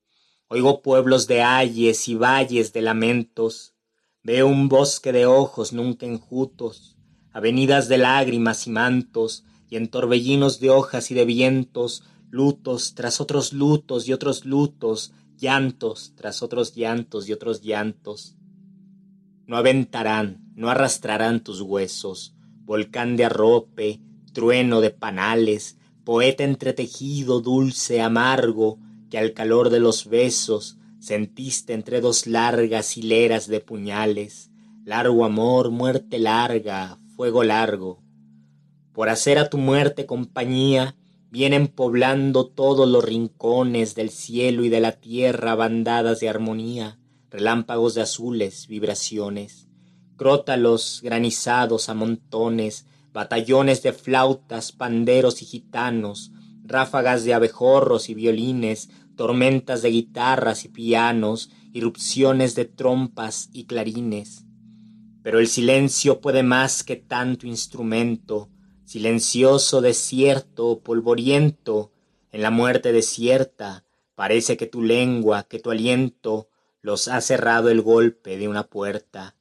[0.50, 3.74] Oigo pueblos de ayes y valles de lamentos,
[4.22, 6.96] veo un bosque de ojos nunca enjutos,
[7.32, 13.22] avenidas de lágrimas y mantos, y en torbellinos de hojas y de vientos, lutos tras
[13.22, 18.36] otros lutos y otros lutos, llantos tras otros llantos y otros llantos.
[19.46, 24.02] No aventarán, no arrastrarán tus huesos, volcán de arrope,
[24.34, 32.02] trueno de panales, poeta entretejido, dulce, amargo, que al calor de los besos sentiste entre
[32.02, 34.52] dos largas hileras de puñales,
[34.84, 38.07] largo amor, muerte larga, fuego largo.
[38.98, 40.96] Por hacer a tu muerte compañía,
[41.30, 46.98] vienen poblando todos los rincones del cielo y de la tierra bandadas de armonía,
[47.30, 49.68] relámpagos de azules, vibraciones,
[50.16, 56.32] crótalos granizados a montones, batallones de flautas, panderos y gitanos,
[56.64, 64.48] ráfagas de abejorros y violines, tormentas de guitarras y pianos, irrupciones de trompas y clarines.
[65.22, 68.50] Pero el silencio puede más que tanto instrumento,
[68.88, 71.92] silencioso desierto, polvoriento,
[72.32, 73.84] en la muerte desierta,
[74.16, 76.48] parece que tu lengua, que tu aliento,
[76.82, 79.36] los ha cerrado el golpe de una puerta.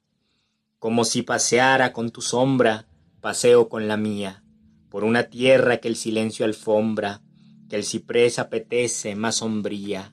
[0.81, 2.89] Como si paseara con tu sombra,
[3.21, 4.43] paseo con la mía,
[4.91, 7.23] por una tierra que el silencio alfombra,
[7.71, 10.13] que el ciprés apetece más sombría.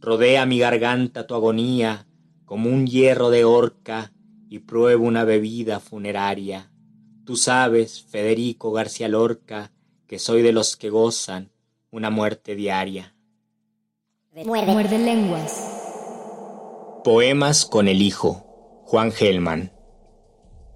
[0.00, 2.06] Rodea mi garganta tu agonía,
[2.44, 4.12] como un hierro de horca,
[4.48, 6.71] y pruebo una bebida funeraria.
[7.24, 9.70] Tú sabes, Federico García Lorca,
[10.08, 11.52] que soy de los que gozan
[11.92, 13.14] una muerte diaria.
[14.34, 14.72] Muerde.
[14.72, 17.00] Muerde lenguas.
[17.04, 19.72] Poemas con el hijo, Juan Gelman.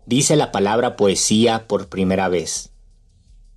[0.04, 2.70] Dice la palabra poesía por primera vez.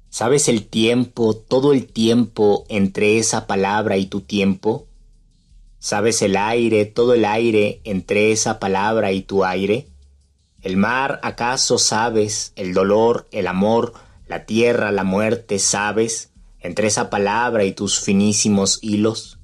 [0.09, 4.87] ¿Sabes el tiempo, todo el tiempo entre esa palabra y tu tiempo?
[5.77, 9.87] ¿Sabes el aire, todo el aire entre esa palabra y tu aire?
[10.61, 13.93] ¿El mar acaso sabes, el dolor, el amor,
[14.27, 19.39] la tierra, la muerte, sabes, entre esa palabra y tus finísimos hilos?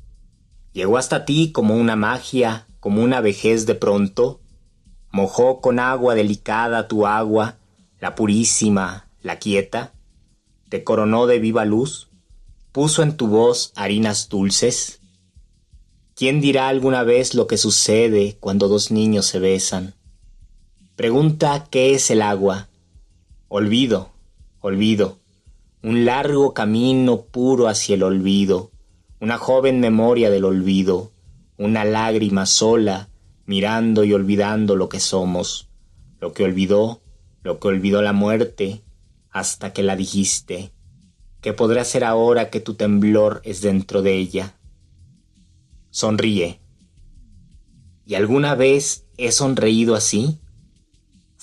[0.74, 4.42] Llegó hasta ti como una magia, como una vejez de pronto,
[5.10, 7.58] mojó con agua delicada tu agua,
[8.02, 9.94] la purísima, la quieta,
[10.70, 12.10] te coronó de viva luz,
[12.74, 15.00] puso en tu voz harinas dulces.
[16.14, 19.95] ¿Quién dirá alguna vez lo que sucede cuando dos niños se besan?
[20.96, 22.70] Pregunta qué es el agua.
[23.50, 24.14] Olvido,
[24.62, 25.20] olvido,
[25.84, 28.72] un largo camino puro hacia el olvido,
[29.20, 31.12] una joven memoria del olvido,
[31.58, 33.10] una lágrima sola
[33.46, 35.68] mirando y olvidando lo que somos,
[36.22, 37.02] lo que olvidó,
[37.44, 38.82] lo que olvidó la muerte,
[39.32, 40.72] hasta que la dijiste.
[41.42, 44.56] ¿Qué podrá hacer ahora que tu temblor es dentro de ella?
[45.90, 46.62] Sonríe.
[48.06, 50.40] ¿Y alguna vez he sonreído así?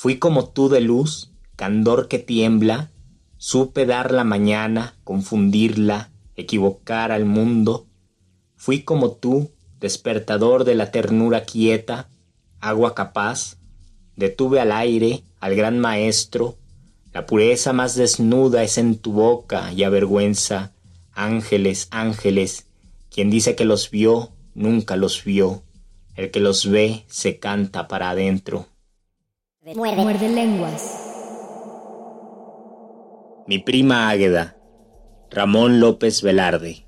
[0.02, 2.90] Fui como tú de luz, candor que tiembla,
[3.36, 7.86] supe dar la mañana, confundirla, equivocar al mundo.
[8.56, 12.08] Fui como tú, despertador de la ternura quieta,
[12.58, 13.58] agua capaz,
[14.16, 16.58] detuve al aire, al gran maestro,
[17.12, 20.72] la pureza más desnuda es en tu boca y avergüenza.
[21.12, 22.66] Ángeles, ángeles,
[23.08, 25.62] quien dice que los vio, nunca los vio.
[26.16, 28.71] El que los ve se canta para adentro.
[29.64, 30.02] Muerde.
[30.02, 30.82] Muerde lenguas.
[33.46, 34.56] Mi prima Águeda,
[35.30, 36.84] Ramón López Velarde.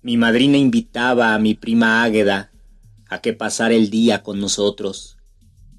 [0.00, 2.52] Mi madrina invitaba a mi prima Águeda
[3.08, 5.18] a que pasara el día con nosotros,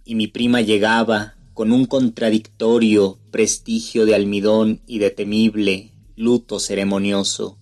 [0.03, 7.57] y mi prima llegaba con un contradictorio prestigio de almidón y de temible luto ceremonioso.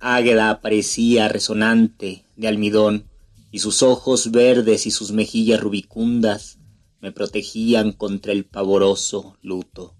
[0.00, 3.08] Águeda parecía resonante de almidón,
[3.54, 6.58] y sus ojos verdes y sus mejillas rubicundas
[7.00, 9.94] me protegían contra el pavoroso luto.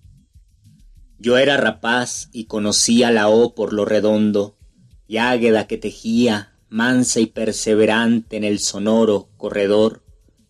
[1.20, 4.59] Yo era rapaz y conocía la O por lo redondo,
[5.07, 10.05] y Águeda que tejía, mansa y perseverante en el sonoro corredor,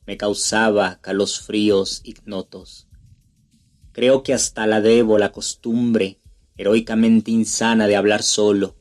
[0.07, 2.89] me causaba calosfríos ignotos.
[3.93, 6.23] Creo que hasta la debo la costumbre
[6.57, 8.77] heroicamente insana de hablar solo.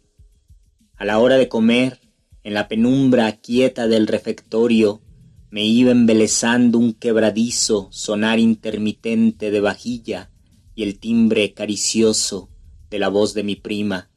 [0.96, 2.00] A la hora de comer,
[2.44, 5.02] en la penumbra quieta del refectorio,
[5.50, 10.32] me iba embelezando un quebradizo sonar intermitente de vajilla
[10.76, 12.50] y el timbre caricioso
[12.90, 14.10] de la voz de mi prima.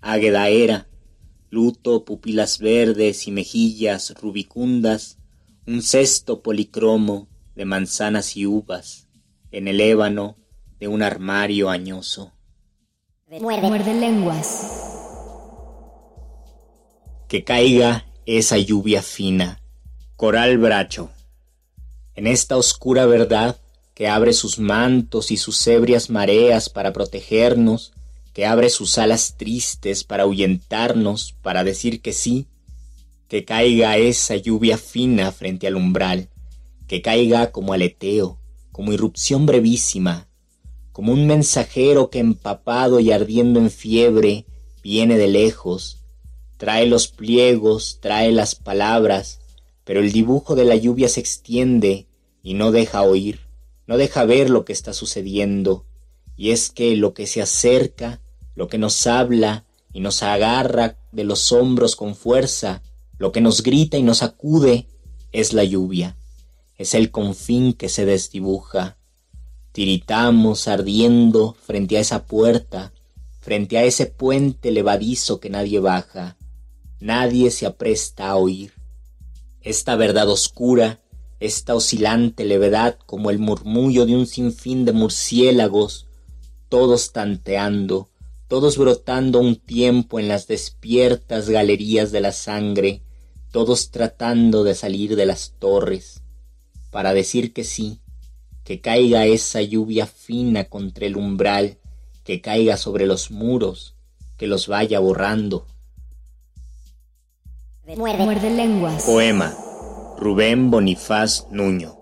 [0.00, 0.88] Águeda era,
[1.50, 5.18] luto, pupilas verdes y mejillas rubicundas,
[5.66, 9.08] un cesto policromo de manzanas y uvas
[9.50, 10.36] en el ébano
[10.78, 12.32] de un armario añoso.
[13.28, 13.66] Muerde.
[13.66, 14.85] Muerde lenguas.
[17.28, 19.60] Que caiga esa lluvia fina,
[20.16, 21.10] coral bracho,
[22.14, 23.56] en esta oscura verdad
[23.94, 27.92] que abre sus mantos y sus ebrias mareas para protegernos,
[28.32, 32.46] que abre sus alas tristes para ahuyentarnos, para decir que sí,
[33.28, 36.28] que caiga esa lluvia fina frente al umbral,
[36.86, 38.38] que caiga como aleteo,
[38.70, 40.28] como irrupción brevísima,
[40.92, 44.46] como un mensajero que empapado y ardiendo en fiebre
[44.82, 45.98] viene de lejos,
[46.56, 49.40] trae los pliegos, trae las palabras,
[49.84, 52.06] pero el dibujo de la lluvia se extiende
[52.42, 53.40] y no deja oír,
[53.86, 55.84] no deja ver lo que está sucediendo,
[56.36, 58.20] y es que lo que se acerca,
[58.54, 62.82] lo que nos habla y nos agarra de los hombros con fuerza,
[63.18, 64.86] lo que nos grita y nos acude,
[65.32, 66.16] es la lluvia,
[66.76, 68.96] es el confín que se desdibuja.
[69.72, 72.92] Tiritamos ardiendo frente a esa puerta,
[73.40, 76.36] frente a ese puente levadizo que nadie baja,
[77.00, 78.72] nadie se apresta a oír.
[79.60, 81.00] Esta verdad oscura,
[81.40, 86.06] esta oscilante levedad como el murmullo de un sinfín de murciélagos,
[86.68, 88.10] todos tanteando,
[88.48, 93.02] todos brotando un tiempo en las despiertas galerías de la sangre,
[93.50, 96.22] todos tratando de salir de las torres,
[96.90, 98.00] para decir que sí,
[98.64, 101.78] que caiga esa lluvia fina contra el umbral,
[102.24, 103.94] que caiga sobre los muros,
[104.36, 105.66] que los vaya borrando.
[107.94, 109.04] Muerde, lenguas.
[109.04, 109.54] Poema.
[110.18, 111.96] Rubén Bonifaz Nuño.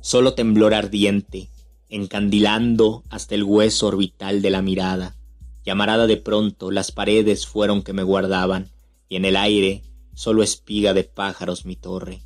[0.00, 1.48] Solo temblor ardiente,
[1.88, 5.16] encandilando hasta el hueso orbital de la mirada,
[5.64, 8.72] llamarada de pronto las paredes fueron que me guardaban,
[9.08, 9.84] y en el aire
[10.14, 12.20] solo espiga de pájaros mi torre.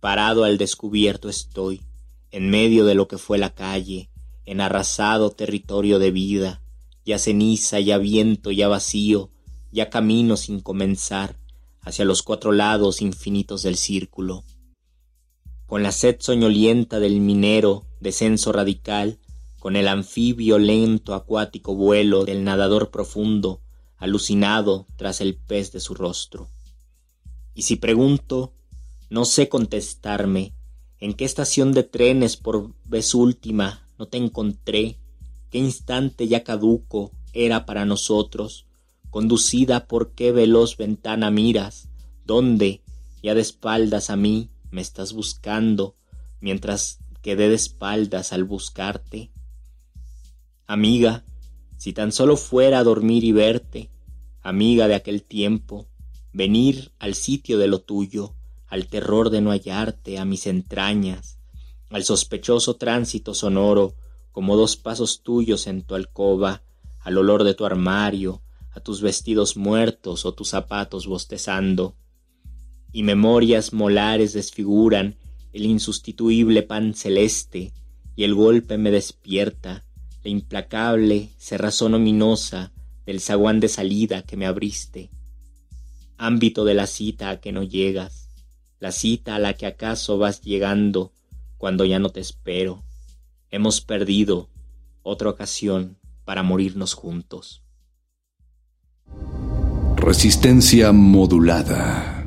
[0.00, 1.82] Parado al descubierto estoy,
[2.32, 4.10] en medio de lo que fue la calle,
[4.44, 6.62] en arrasado territorio de vida,
[7.04, 9.30] ya ceniza, ya viento, ya vacío,
[9.72, 11.38] ya camino sin comenzar,
[11.82, 14.44] hacia los cuatro lados infinitos del círculo.
[15.66, 19.18] Con la sed soñolienta del minero, descenso radical,
[19.58, 23.60] con el anfibio lento acuático vuelo del nadador profundo,
[23.96, 26.48] alucinado tras el pez de su rostro.
[27.54, 28.54] Y si pregunto,
[29.10, 30.54] no sé contestarme,
[30.98, 34.98] en qué estación de trenes por vez última no te encontré,
[35.50, 38.66] qué instante ya caduco era para nosotros,
[39.10, 41.88] conducida por qué veloz ventana miras,
[42.24, 42.82] dónde,
[43.22, 45.96] ya de espaldas a mí, me estás buscando,
[46.40, 49.30] mientras quedé de espaldas al buscarte.
[50.66, 51.24] Amiga,
[51.76, 53.90] si tan solo fuera a dormir y verte,
[54.42, 55.88] amiga de aquel tiempo,
[56.32, 58.34] venir al sitio de lo tuyo,
[58.68, 61.38] al terror de no hallarte, a mis entrañas,
[61.90, 63.96] al sospechoso tránsito sonoro,
[64.30, 66.62] como dos pasos tuyos en tu alcoba,
[67.00, 68.42] al olor de tu armario,
[68.82, 71.96] tus vestidos muertos o tus zapatos bostezando,
[72.92, 75.16] y memorias molares desfiguran
[75.52, 77.72] el insustituible pan celeste,
[78.16, 79.84] y el golpe me despierta,
[80.22, 82.72] la implacable cerrazón ominosa
[83.06, 85.10] del zaguán de salida que me abriste.
[86.18, 88.28] Ámbito de la cita a que no llegas,
[88.78, 91.12] la cita a la que acaso vas llegando
[91.58, 92.82] cuando ya no te espero.
[93.50, 94.48] Hemos perdido
[95.02, 97.62] otra ocasión para morirnos juntos.
[99.96, 102.19] Resistencia modulada.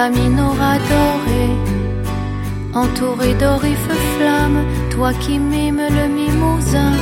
[0.00, 1.56] La minora dorée,
[2.72, 6.92] entouré d'orifes flammes, toi qui mime le mimosin,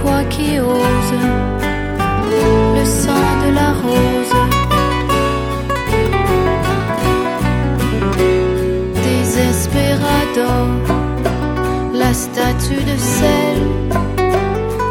[0.00, 1.14] toi qui ose
[2.78, 4.36] le sang de la rose.
[9.04, 10.52] Desesperado,
[11.92, 13.58] la statue de sel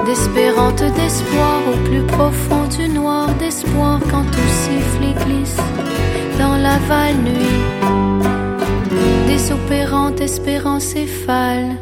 [0.05, 5.70] d'espérante d'espoir au plus profond du noir d'espoir quand tout siffle et glisse
[6.37, 7.61] dans la val nuit.
[9.27, 11.75] Des opérantes espérances céphales.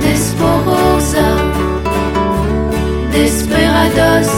[0.00, 1.28] Desporosa,
[3.12, 4.30] desperados,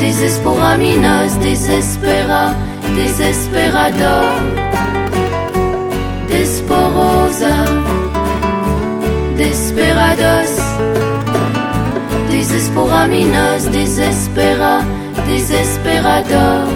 [0.00, 2.54] desesporaminos, desespera,
[2.96, 4.64] desesperador
[6.44, 7.54] desporosa,
[9.36, 10.50] desperados,
[12.54, 14.80] desesporaminos, desespera,
[15.26, 16.68] Desesperador.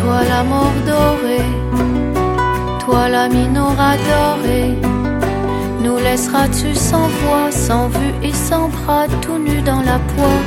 [0.00, 1.50] Toi la mort dorée,
[2.84, 4.78] toi la minora dorée,
[5.82, 10.40] nous laisseras-tu sans voix, sans vue et sans bras, tout nu dans la poix,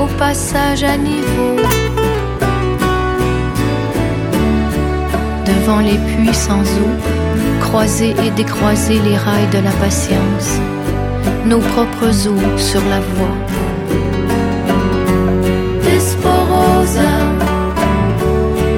[0.00, 1.56] au passage à niveau.
[5.46, 6.92] Devant les puits sans eau,
[7.60, 10.50] croiser et décroiser les rails de la patience,
[11.44, 13.36] nos propres eaux sur la voie.
[15.84, 17.12] Desporosa,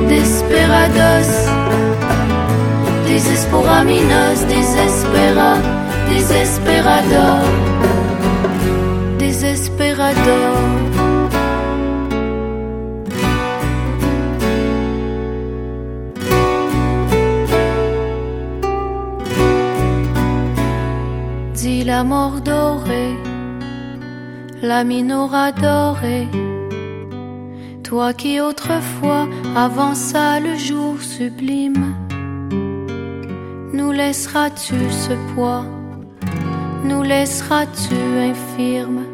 [0.08, 1.32] desperados,
[3.06, 5.52] desesporaminos, desespera,
[6.10, 7.40] desesperador,
[10.14, 10.52] desesperador.
[21.84, 23.16] la mort dorée,
[24.62, 26.28] la minora dorée.
[27.82, 31.94] Toi qui autrefois avança le jour sublime,
[33.72, 35.66] nous laisseras-tu ce poids,
[36.84, 37.94] nous laisseras-tu
[38.30, 39.11] infirme?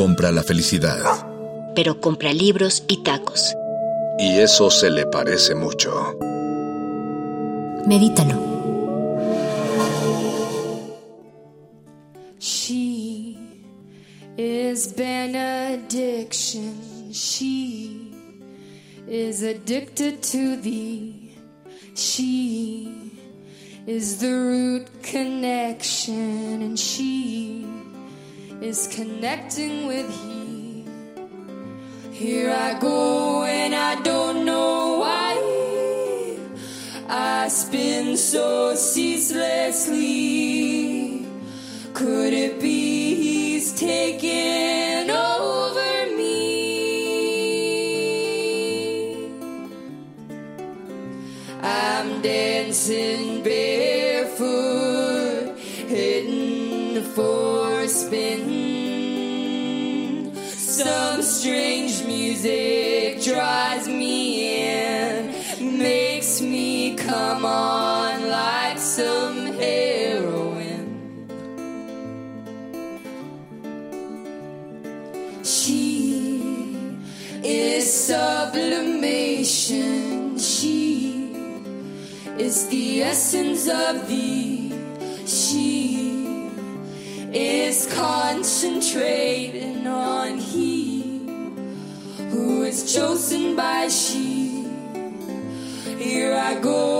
[0.00, 1.26] Compra la felicidad.
[1.74, 3.54] Pero compra libros y tacos.
[4.18, 6.16] Y eso se le parece mucho.
[7.86, 8.34] Medítalo.
[12.38, 13.36] She
[14.38, 16.72] is benediction.
[17.12, 18.10] She
[19.06, 21.36] is addicted to thee.
[21.94, 23.12] She
[23.86, 27.66] is the root connection, and she
[28.60, 30.84] is connecting with He.
[32.12, 35.38] Here I go, and I don't know why.
[37.08, 41.24] I spin so ceaselessly.
[41.94, 46.50] Could it be He's taking over me?
[51.62, 54.44] I'm dancing barefoot,
[55.58, 57.59] hitting for
[60.58, 65.32] Some strange music drives me in,
[65.78, 71.28] makes me come on like some heroin.
[75.44, 76.42] She
[77.44, 80.36] is sublimation.
[80.36, 81.32] She
[82.38, 84.74] is the essence of thee.
[85.26, 85.99] She
[87.32, 91.26] is concentrating on he
[92.30, 94.66] who is chosen by she.
[95.96, 96.99] Here I go,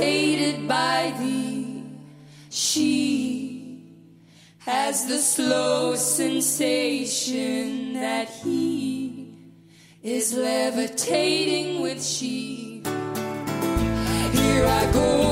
[0.00, 1.82] hated by thee.
[2.50, 3.82] She
[4.58, 9.34] has the slow sensation that he
[10.02, 12.82] is levitating with she.
[14.32, 15.27] Here I go.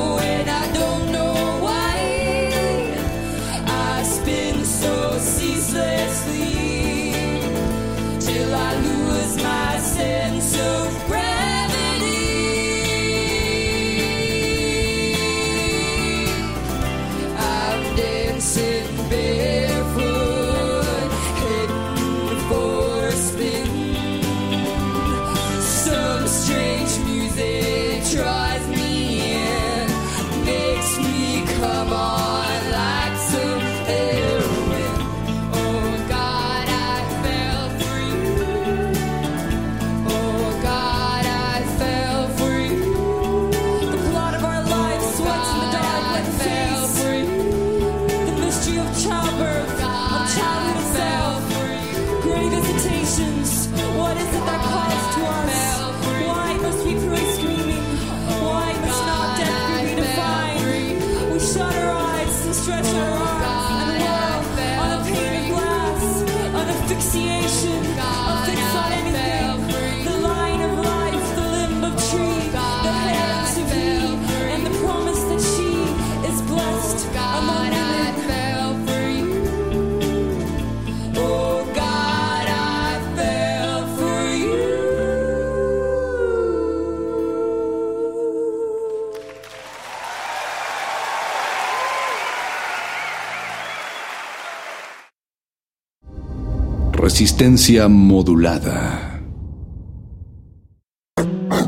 [97.17, 99.23] resistencia modulada.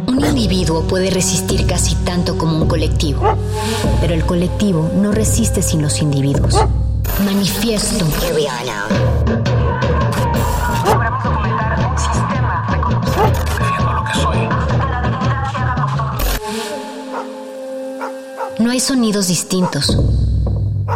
[0.07, 3.23] Un individuo puede resistir casi tanto como un colectivo,
[3.99, 6.55] pero el colectivo no resiste sin los individuos.
[7.25, 8.05] Manifiesto.
[8.21, 8.47] Here we
[18.59, 19.99] No hay sonidos distintos,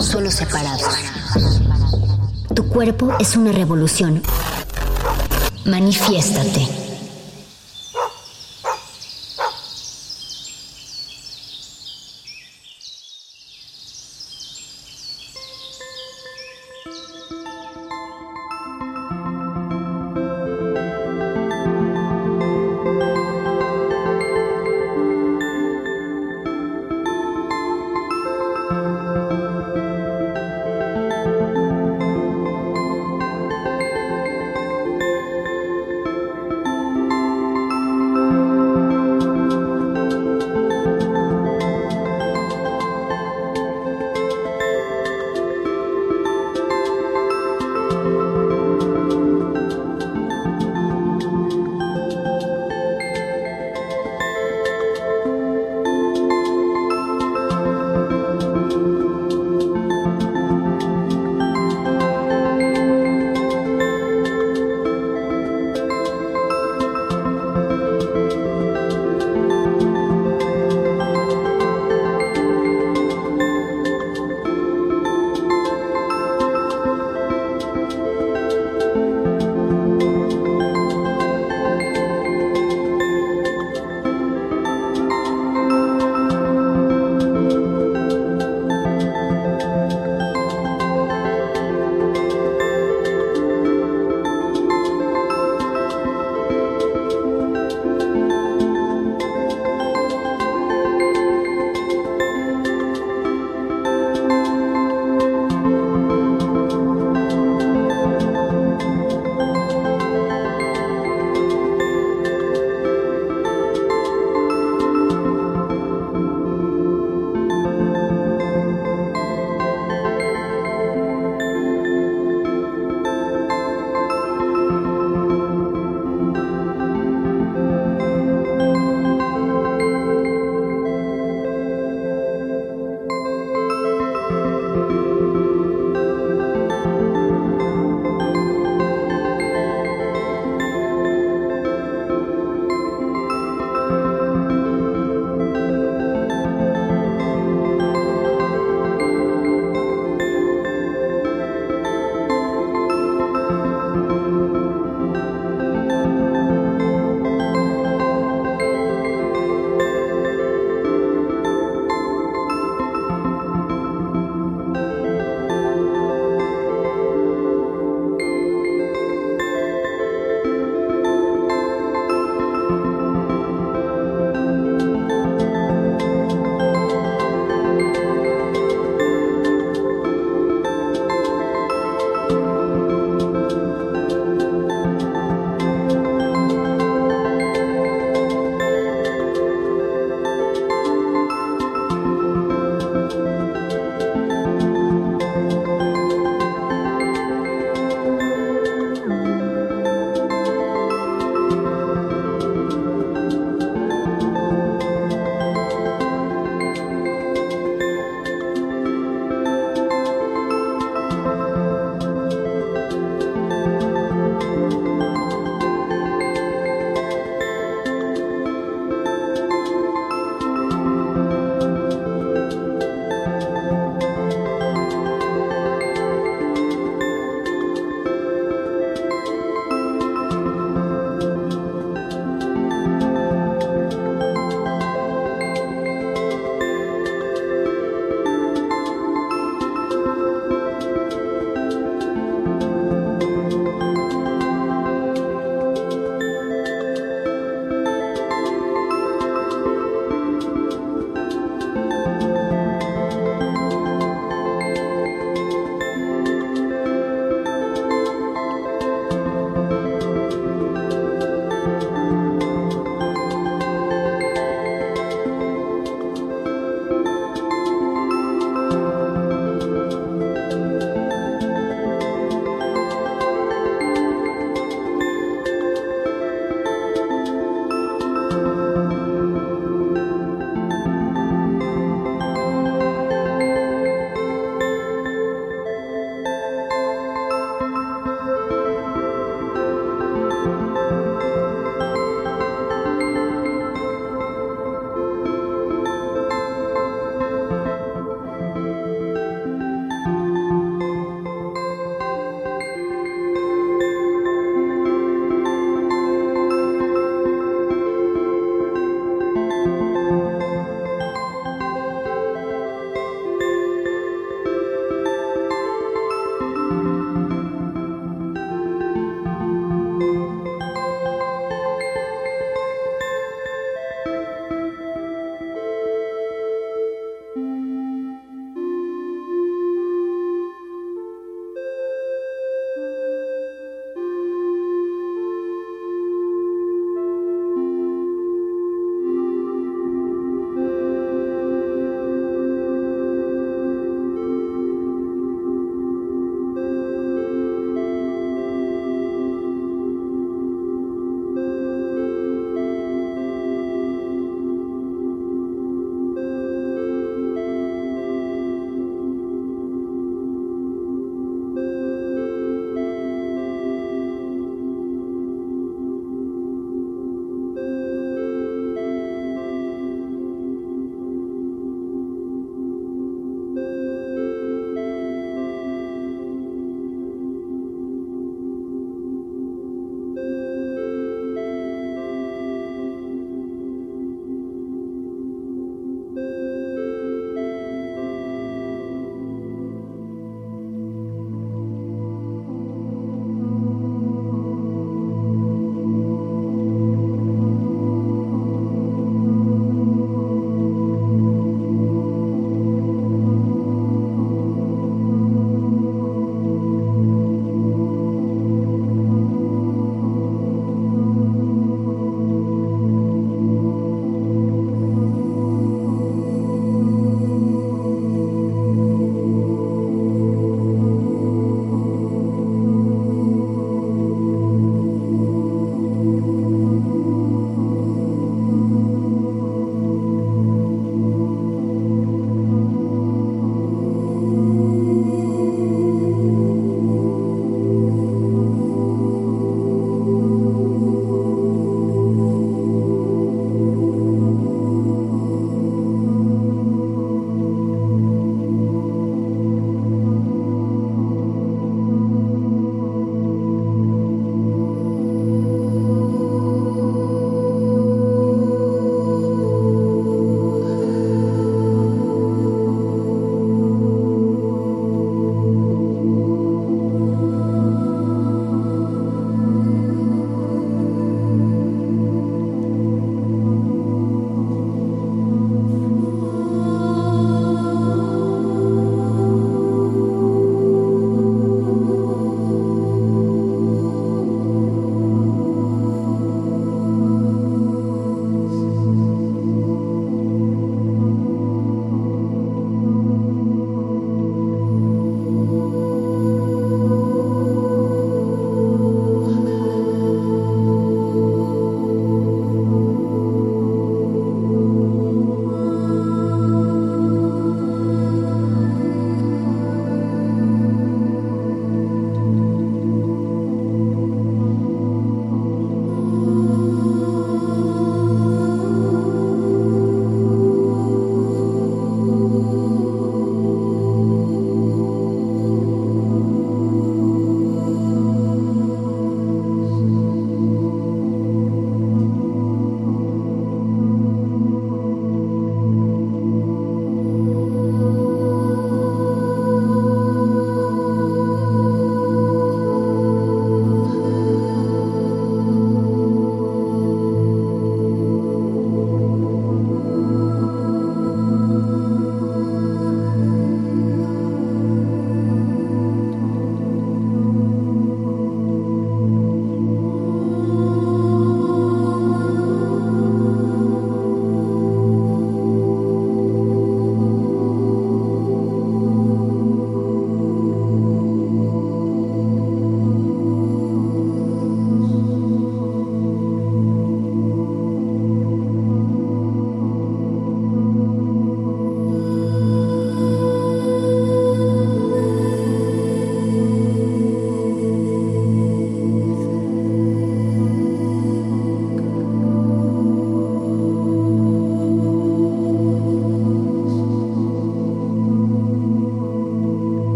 [0.00, 0.83] solo separados
[2.74, 4.20] cuerpo es una revolución.
[5.64, 6.83] Manifiéstate.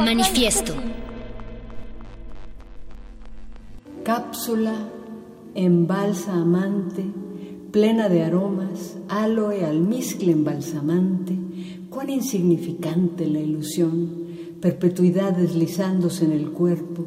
[0.00, 0.74] Manifiesto.
[4.04, 4.74] Cápsula
[5.54, 7.04] embalsamante,
[7.72, 11.34] plena de aromas, aloe, almizcle embalsamante,
[11.88, 14.26] cuán insignificante la ilusión,
[14.60, 17.06] perpetuidad deslizándose en el cuerpo,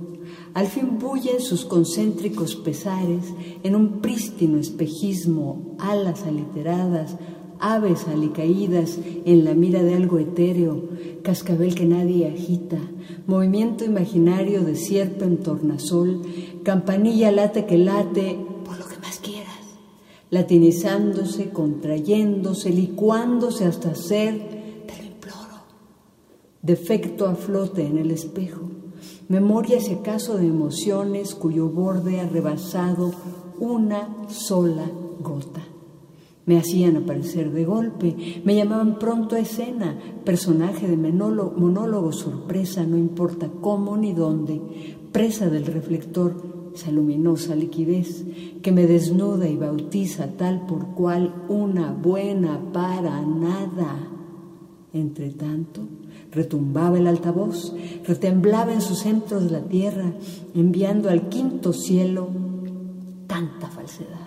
[0.54, 3.26] al fin bullen sus concéntricos pesares
[3.64, 7.16] en un prístino espejismo, alas aliteradas,
[7.60, 10.84] aves alicaídas en la mira de algo etéreo,
[11.24, 12.78] cascabel que nadie agita,
[13.28, 16.22] movimiento imaginario de sierpe en tornasol,
[16.64, 19.60] campanilla late que late, por lo que más quieras,
[20.30, 24.40] latinizándose, contrayéndose, licuándose hasta ser,
[24.88, 25.64] te lo imploro,
[26.62, 28.70] defecto a flote en el espejo,
[29.28, 33.12] memoria si acaso de emociones cuyo borde ha rebasado
[33.60, 35.69] una sola gota.
[36.50, 39.96] Me hacían aparecer de golpe, me llamaban pronto a escena,
[40.26, 44.60] personaje de monólogo, sorpresa, no importa cómo ni dónde,
[45.12, 48.26] presa del reflector, esa luminosa liquidez
[48.64, 54.10] que me desnuda y bautiza tal por cual una buena para nada.
[54.92, 55.82] Entre tanto,
[56.32, 57.76] retumbaba el altavoz,
[58.08, 60.14] retemblaba en sus centros la tierra,
[60.56, 62.28] enviando al quinto cielo
[63.28, 64.19] tanta falsedad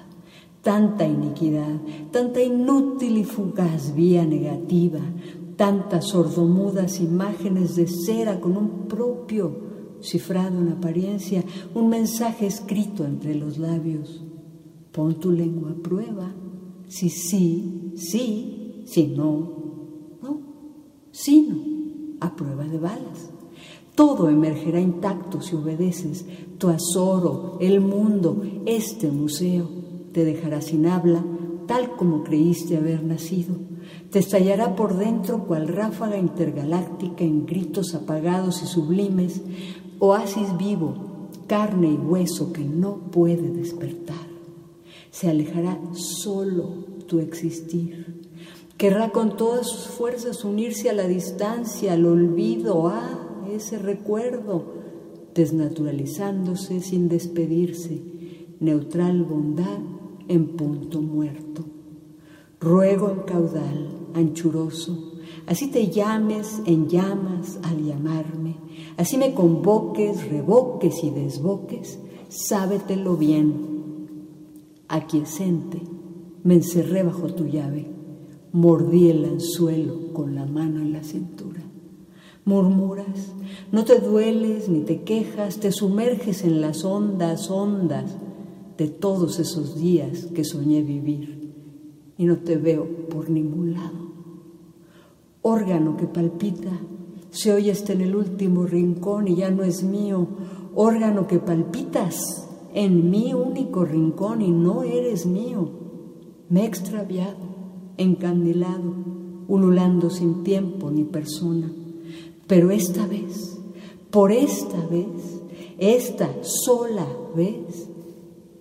[0.62, 1.80] tanta iniquidad,
[2.10, 5.00] tanta inútil y fugaz vía negativa,
[5.56, 11.44] tantas sordomudas imágenes de cera con un propio cifrado en apariencia,
[11.74, 14.24] un mensaje escrito entre los labios.
[14.92, 16.32] Pon tu lengua a prueba,
[16.86, 20.40] si sí, sí, si no, no,
[21.10, 21.56] si no,
[22.20, 23.30] a prueba de balas.
[23.94, 26.24] Todo emergerá intacto si obedeces
[26.58, 29.81] tu azoro, el mundo, este museo
[30.12, 31.24] te dejará sin habla,
[31.66, 33.56] tal como creíste haber nacido.
[34.10, 39.40] Te estallará por dentro cual ráfaga intergaláctica en gritos apagados y sublimes,
[39.98, 44.26] oasis vivo, carne y hueso que no puede despertar.
[45.10, 48.22] Se alejará solo tu existir.
[48.76, 54.64] Querrá con todas sus fuerzas unirse a la distancia, al olvido, a ese recuerdo,
[55.34, 58.02] desnaturalizándose sin despedirse,
[58.60, 59.91] neutral bondad
[60.32, 61.64] en punto muerto.
[62.60, 65.14] Ruego en caudal anchuroso,
[65.46, 68.56] así te llames en llamas al llamarme,
[68.96, 71.98] así me convoques, revoques y desboques,
[72.28, 73.72] sábetelo bien.
[74.88, 75.82] Aquiescente,
[76.44, 77.86] me encerré bajo tu llave,
[78.52, 81.62] mordí el anzuelo con la mano en la cintura.
[82.44, 83.32] Murmuras,
[83.70, 88.16] no te dueles ni te quejas, te sumerges en las ondas, ondas,
[88.76, 91.52] de todos esos días que soñé vivir
[92.16, 94.12] y no te veo por ningún lado.
[95.42, 96.70] Órgano que palpita,
[97.30, 100.28] se oye en el último rincón y ya no es mío.
[100.74, 105.68] Órgano que palpitas en mi único rincón y no eres mío.
[106.48, 107.38] Me he extraviado,
[107.96, 108.94] encandilado,
[109.48, 111.72] ululando sin tiempo ni persona.
[112.46, 113.58] Pero esta vez,
[114.10, 115.42] por esta vez,
[115.78, 117.88] esta sola vez,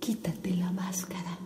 [0.02, 1.38] Quítate la máscara,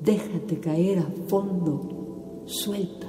[0.00, 3.05] déjate caer a fondo, suelta.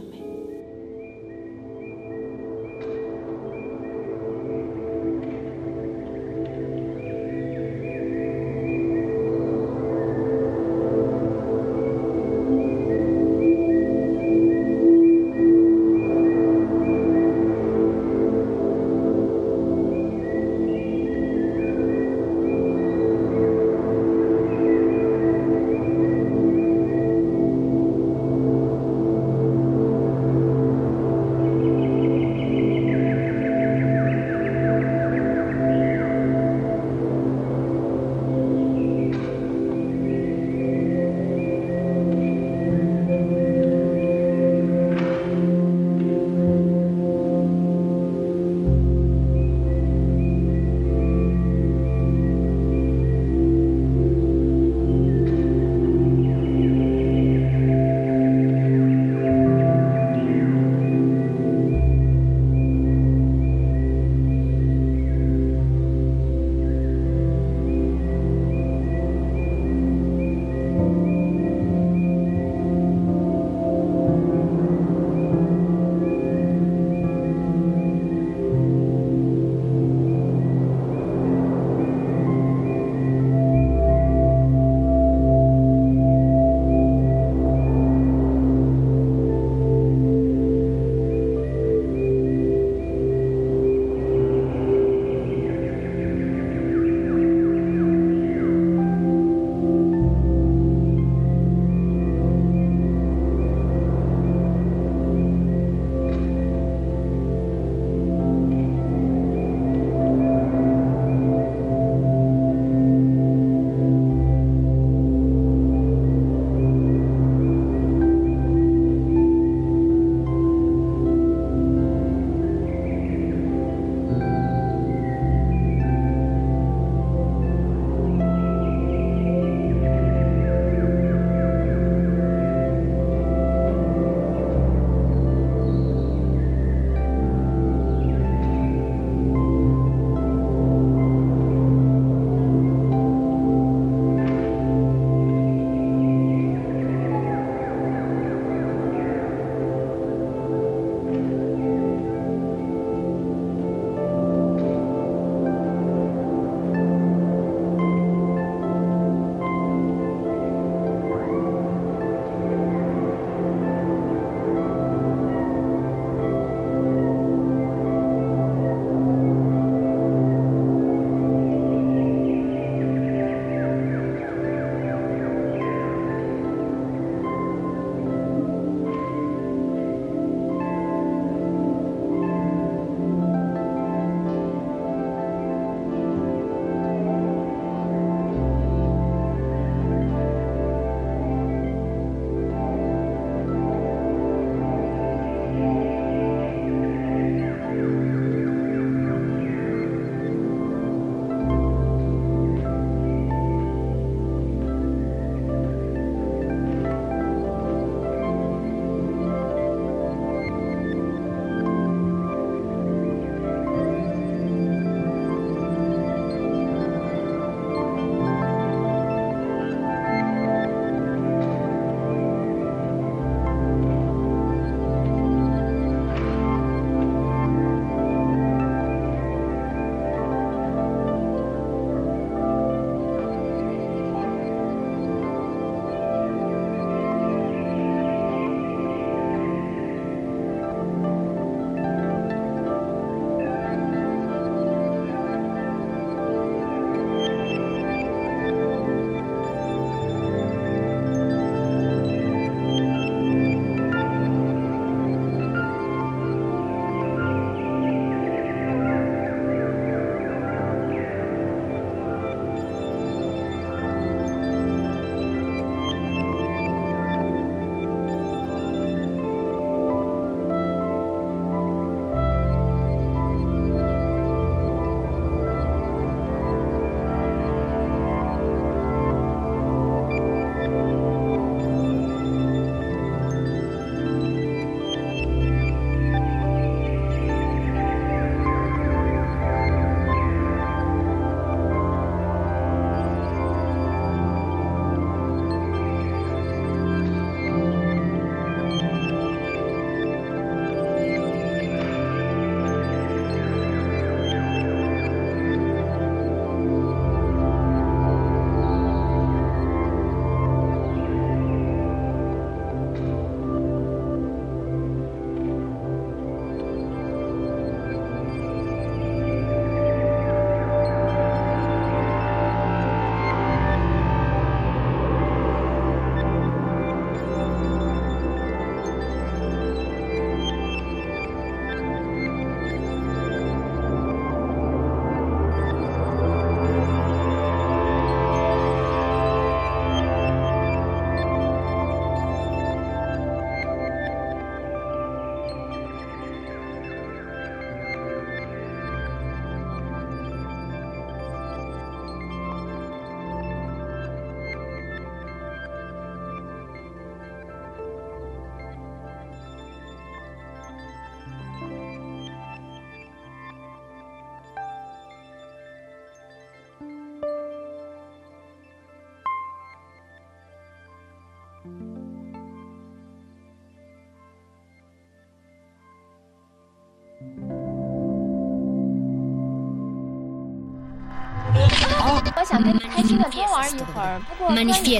[382.47, 384.99] 想跟你开心的多玩一会儿不过关于这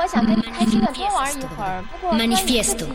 [0.00, 2.86] 我想跟你开心的多玩一会儿，不过 Manifiesto.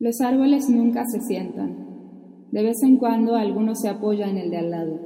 [0.00, 1.86] Los árboles nunca se sientan.
[2.50, 4.98] De vez en cuando alguno se apoya en el de al lado.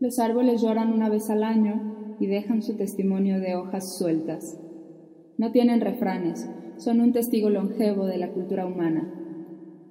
[0.00, 4.58] Los árboles lloran una vez al año y dejan su testimonio de hojas sueltas.
[5.38, 9.12] No tienen refranes, son un testigo longevo de la cultura humana.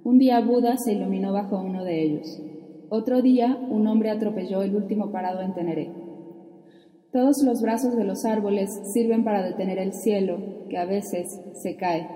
[0.03, 2.41] Un día Buda se iluminó bajo uno de ellos.
[2.88, 5.90] Otro día un hombre atropelló el último parado en Teneré.
[7.12, 10.38] Todos los brazos de los árboles sirven para detener el cielo,
[10.68, 12.08] que a veces se cae.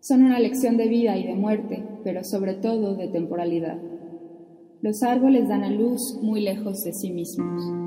[0.00, 3.78] Son una lección de vida y de muerte, pero sobre todo de temporalidad.
[4.82, 7.83] Los árboles dan a luz muy lejos de sí mismos.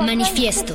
[0.00, 0.74] Manifiesto.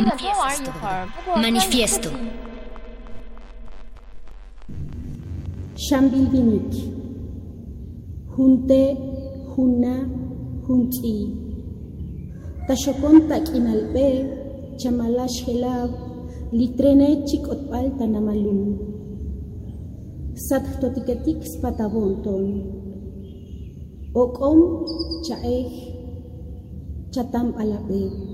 [0.00, 0.04] 于
[1.36, 2.10] Manifiesto.
[5.76, 6.72] Shambilbinik.
[8.32, 8.82] Junte,
[9.52, 9.96] Juna,
[10.64, 11.16] Junti.
[12.68, 14.08] Tashokon tak inalbe,
[14.80, 15.90] chamalash helab,
[16.52, 18.78] litrene chikot palta namalum.
[20.34, 22.44] Sat totiketik spatavonton.
[24.14, 24.86] Okom
[25.26, 25.68] chaeh,
[27.12, 28.29] chatam alabe.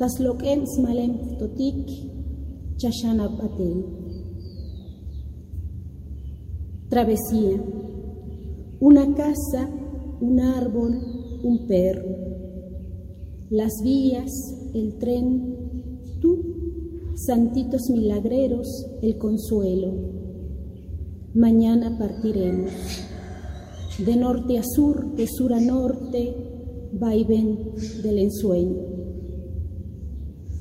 [0.00, 1.84] Taslokem smalem totik,
[2.80, 3.78] chashanab atel.
[6.88, 7.58] Travesía.
[8.80, 9.68] Una casa,
[10.22, 10.92] un árbol,
[11.42, 12.16] un perro.
[13.50, 14.32] Las vías,
[14.72, 16.32] el tren, tú,
[17.14, 19.92] santitos milagreros, el consuelo.
[21.34, 22.72] Mañana partiremos.
[23.98, 26.34] De norte a sur, de sur a norte,
[26.94, 28.89] vaivén del ensueño.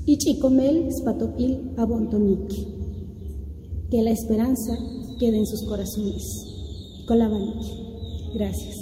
[0.10, 2.49] Ichicomel, Spatopil, Abontonic.
[3.91, 4.76] Que la esperanza
[5.19, 7.03] quede en sus corazones.
[7.06, 7.61] Colabanc.
[8.34, 8.81] Gracias.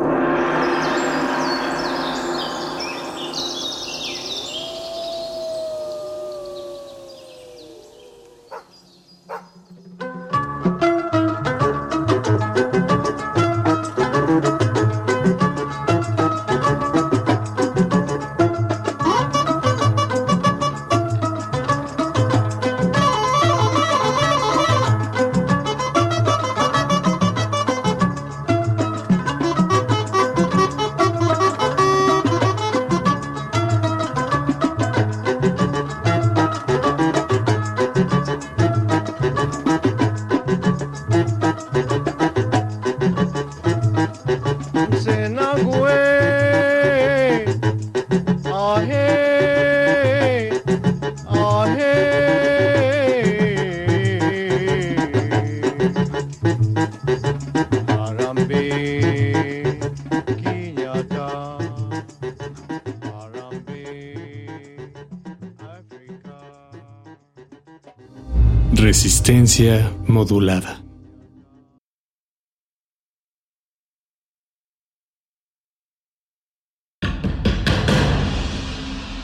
[70.07, 70.83] Modulada.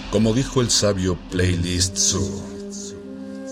[0.09, 2.41] Como dijo el sabio Playlist Zoo,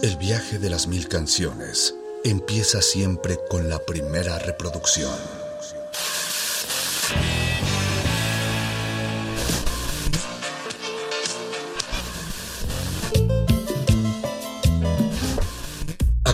[0.02, 5.35] el viaje de las mil canciones empieza siempre con la primera reproducción.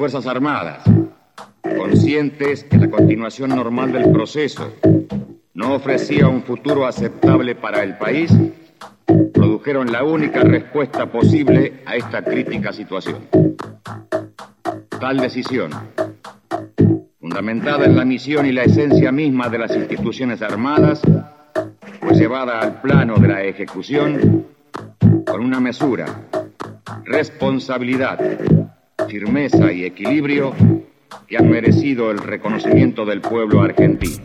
[0.00, 0.82] Fuerzas Armadas,
[1.76, 4.72] conscientes que la continuación normal del proceso
[5.52, 8.32] no ofrecía un futuro aceptable para el país,
[9.34, 13.28] produjeron la única respuesta posible a esta crítica situación.
[14.98, 15.70] Tal decisión,
[17.20, 21.02] fundamentada en la misión y la esencia misma de las instituciones armadas,
[22.00, 24.46] fue llevada al plano de la ejecución
[25.26, 26.06] con una mesura,
[27.04, 28.18] responsabilidad,
[29.10, 30.54] firmeza y equilibrio
[31.26, 34.22] que han merecido el reconocimiento del pueblo argentino.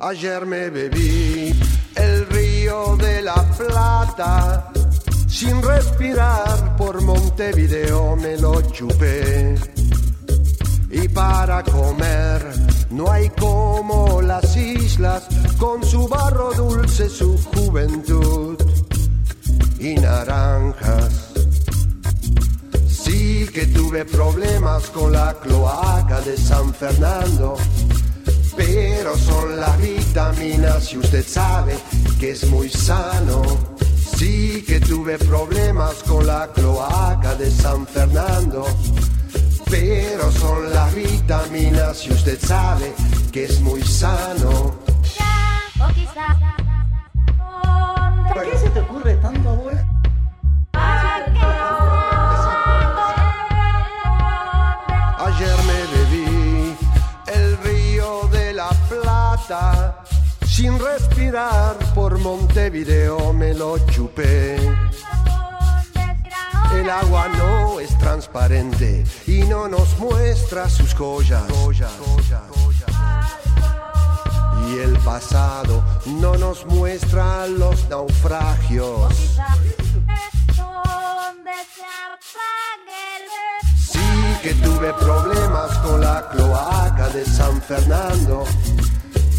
[0.00, 1.52] Ayer me bebí
[1.96, 4.70] el río de la Plata,
[5.26, 9.56] sin respirar por Montevideo me lo chupé.
[10.90, 12.63] Y para comer
[12.94, 15.24] no hay como las islas
[15.58, 18.56] con su barro dulce, su juventud
[19.80, 21.32] y naranjas.
[22.88, 27.56] Sí que tuve problemas con la cloaca de San Fernando,
[28.56, 31.76] pero son las vitaminas y usted sabe
[32.20, 33.42] que es muy sano.
[34.16, 38.64] Sí que tuve problemas con la cloaca de San Fernando,
[39.74, 42.94] pero son las vitaminas y usted sabe
[43.32, 44.76] que es muy sano.
[48.32, 49.80] ¿Por qué se te ocurre tanto, abuelo?
[55.26, 56.76] Ayer me bebí
[57.34, 60.04] el río de la Plata,
[60.46, 64.56] sin respirar por Montevideo me lo chupé.
[66.84, 71.42] El agua no es transparente y no nos muestra sus joyas.
[74.68, 75.82] Y el pasado
[76.20, 79.14] no nos muestra los naufragios.
[83.78, 83.98] Sí
[84.42, 88.44] que tuve problemas con la cloaca de San Fernando,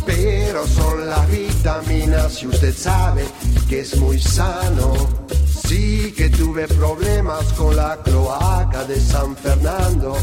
[0.03, 3.23] pero son las vitaminas y usted sabe
[3.69, 5.34] que es muy sano.
[5.75, 10.15] Sí que tuve problemas con la cloaca de San Fernando,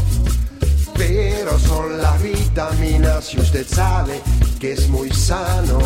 [0.95, 4.19] pero son las vitaminas y usted sabe
[4.59, 5.79] que es muy sano.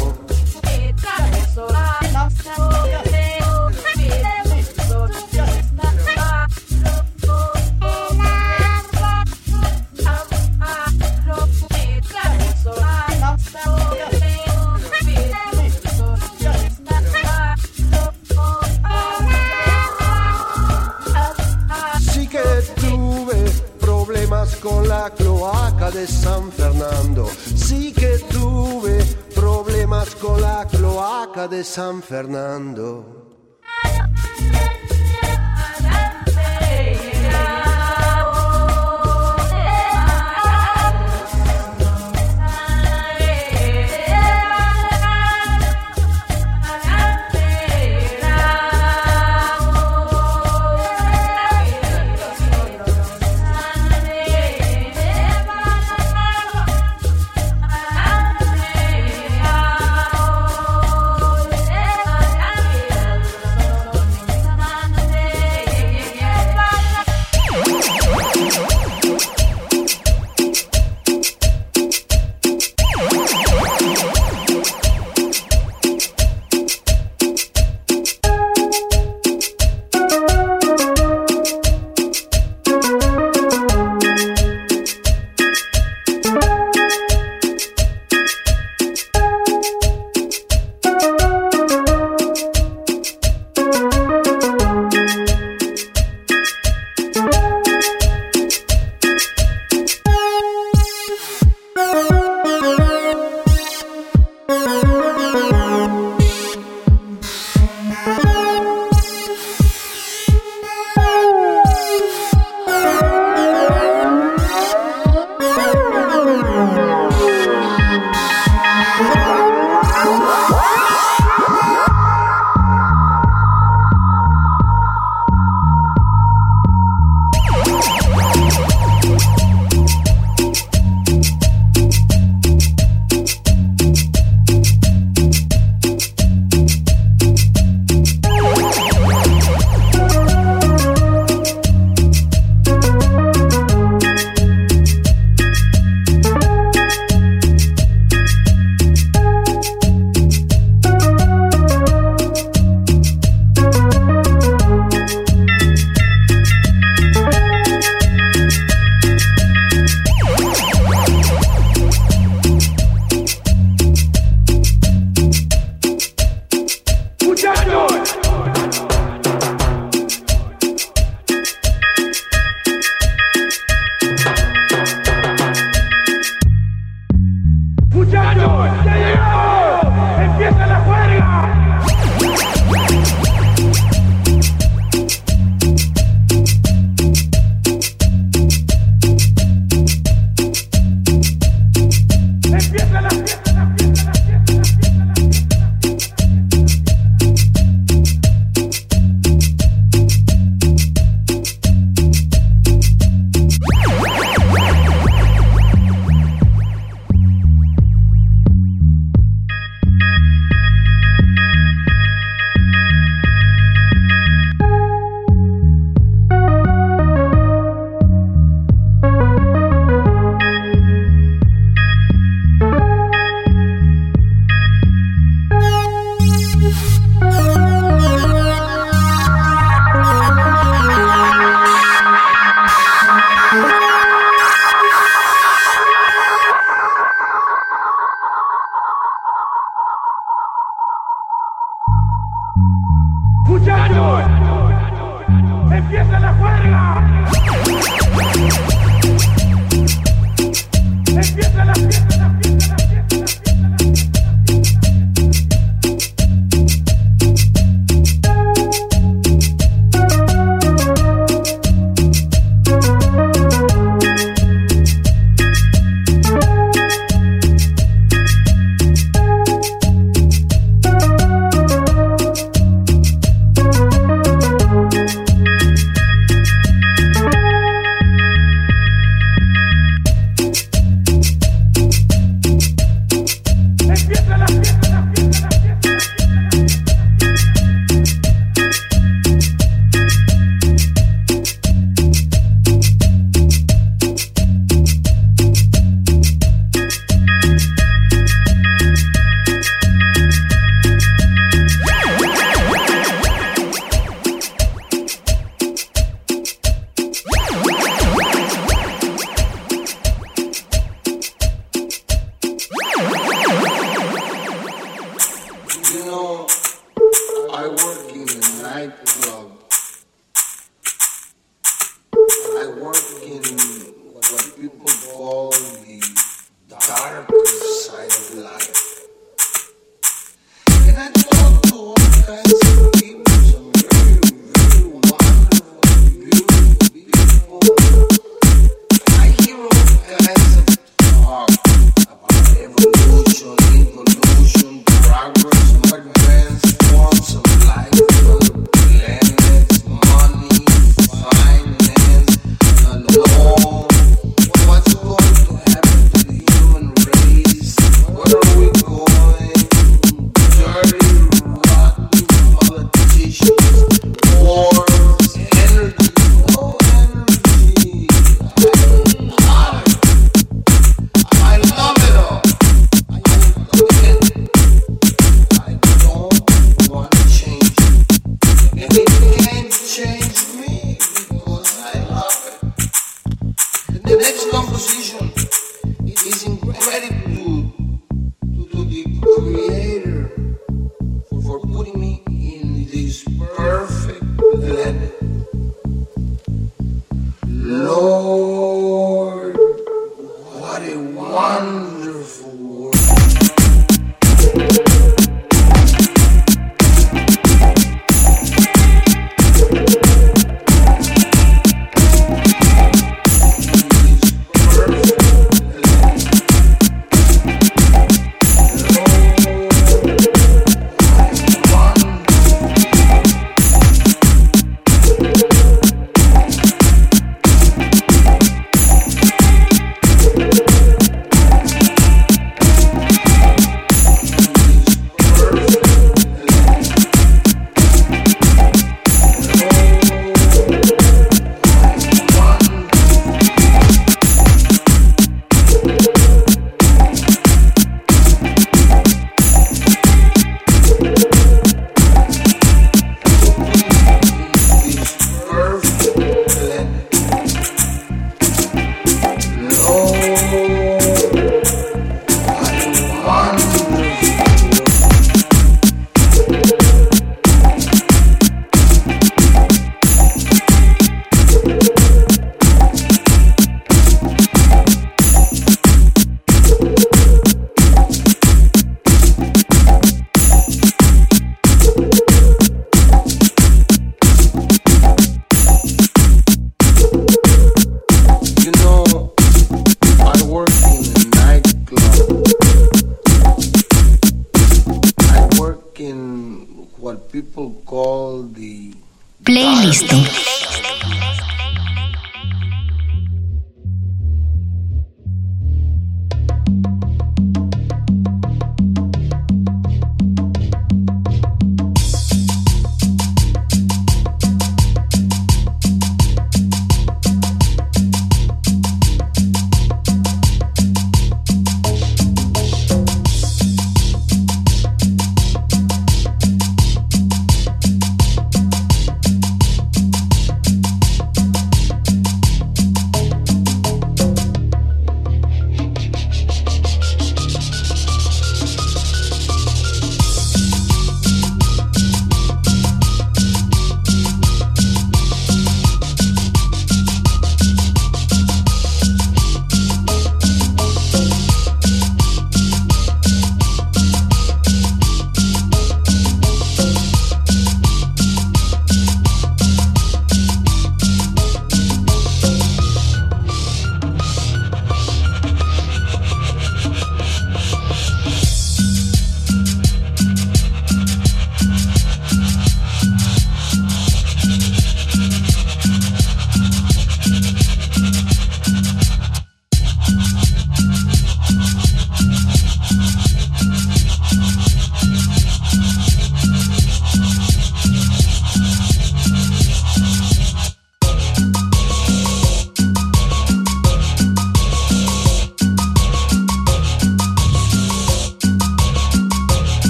[25.07, 27.27] La cloaca de San Fernando.
[27.55, 28.99] Sí que tuve
[29.34, 33.27] problemas con la cloaca de San Fernando.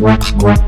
[0.00, 0.67] What?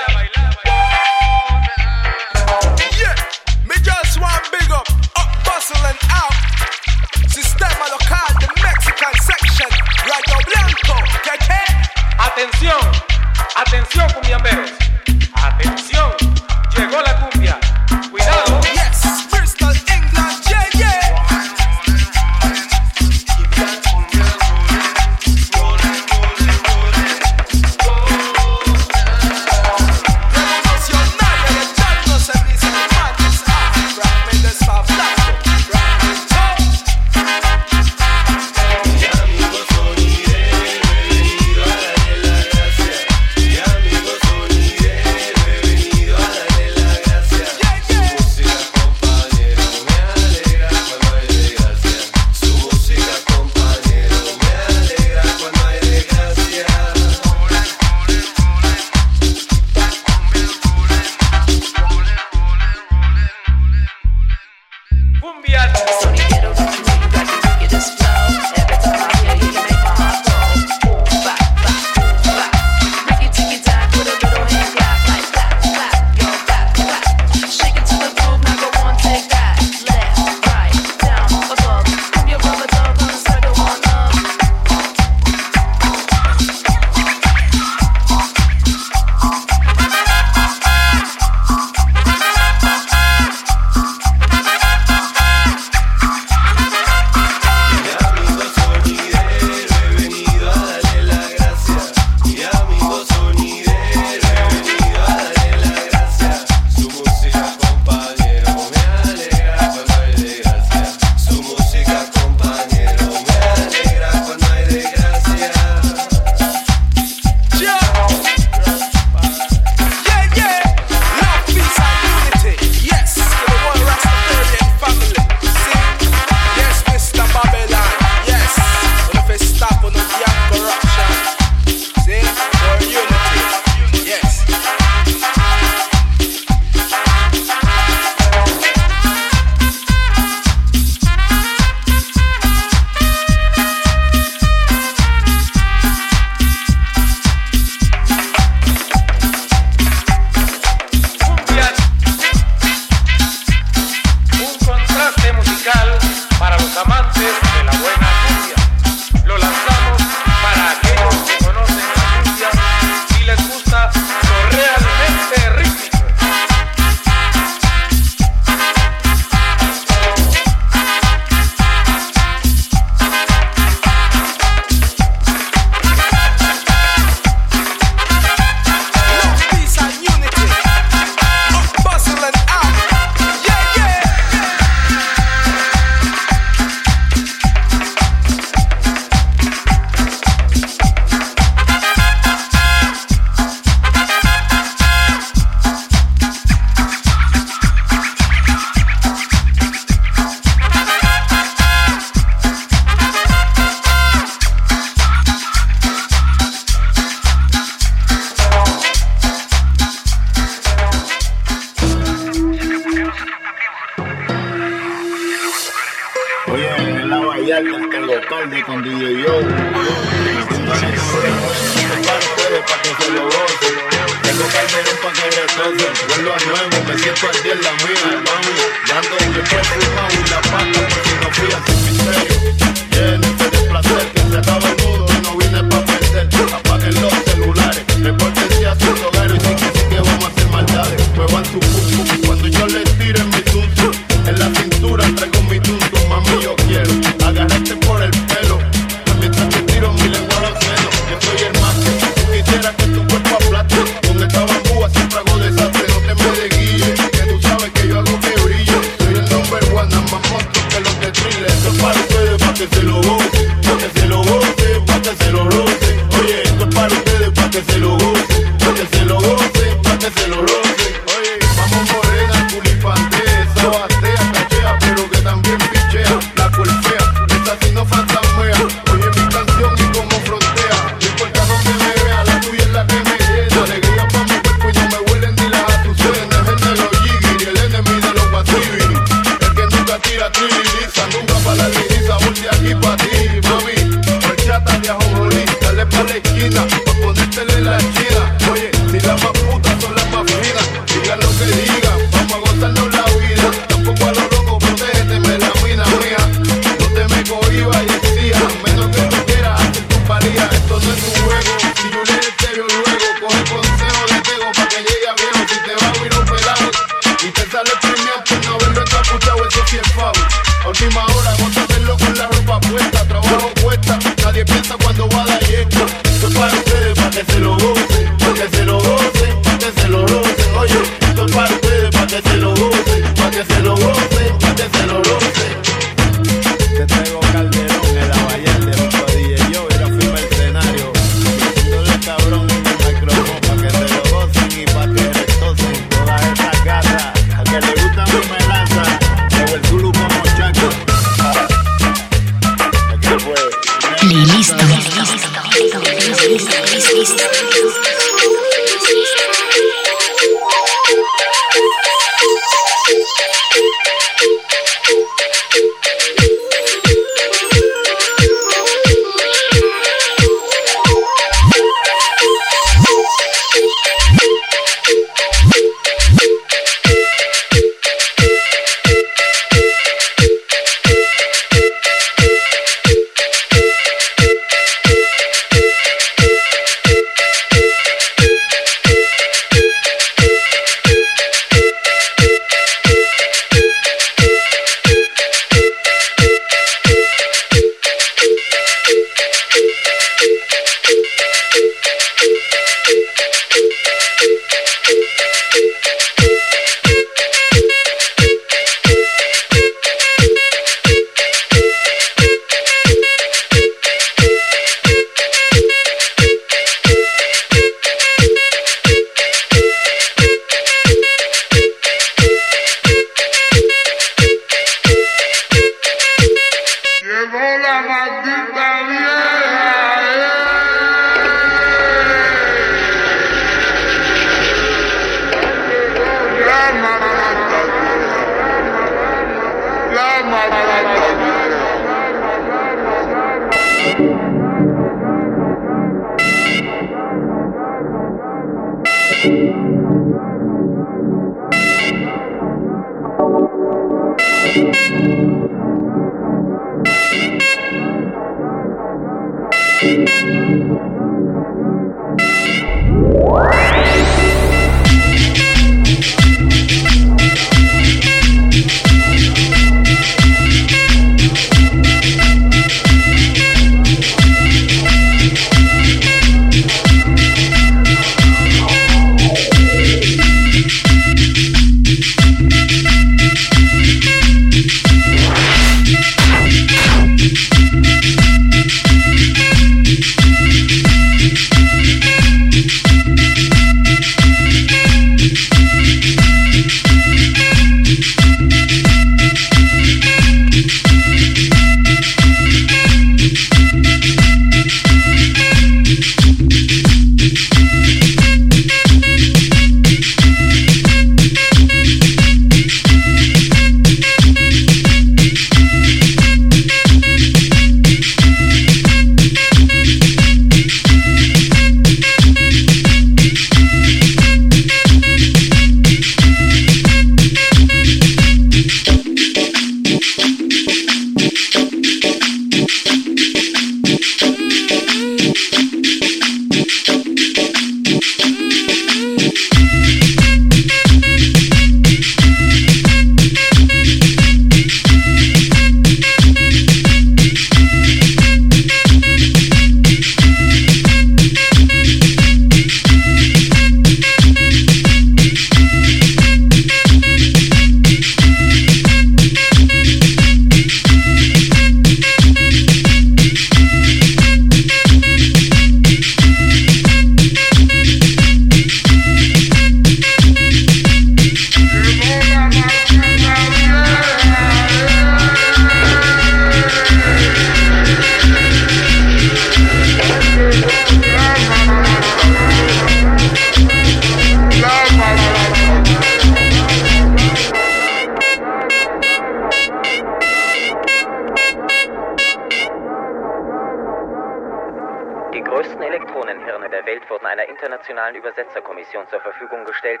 [597.82, 600.00] internationalen Übersetzerkommission zur Verfügung gestellt,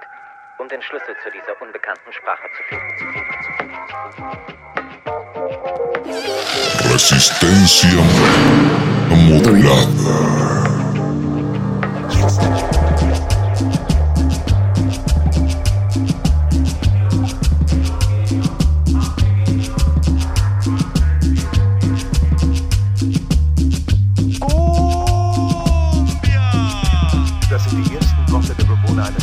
[0.58, 2.92] um den Schlüssel zu dieser unbekannten Sprache zu finden.
[6.92, 8.02] Resistencia
[9.08, 10.62] modulada.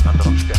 [0.08, 0.59] anderen Stern.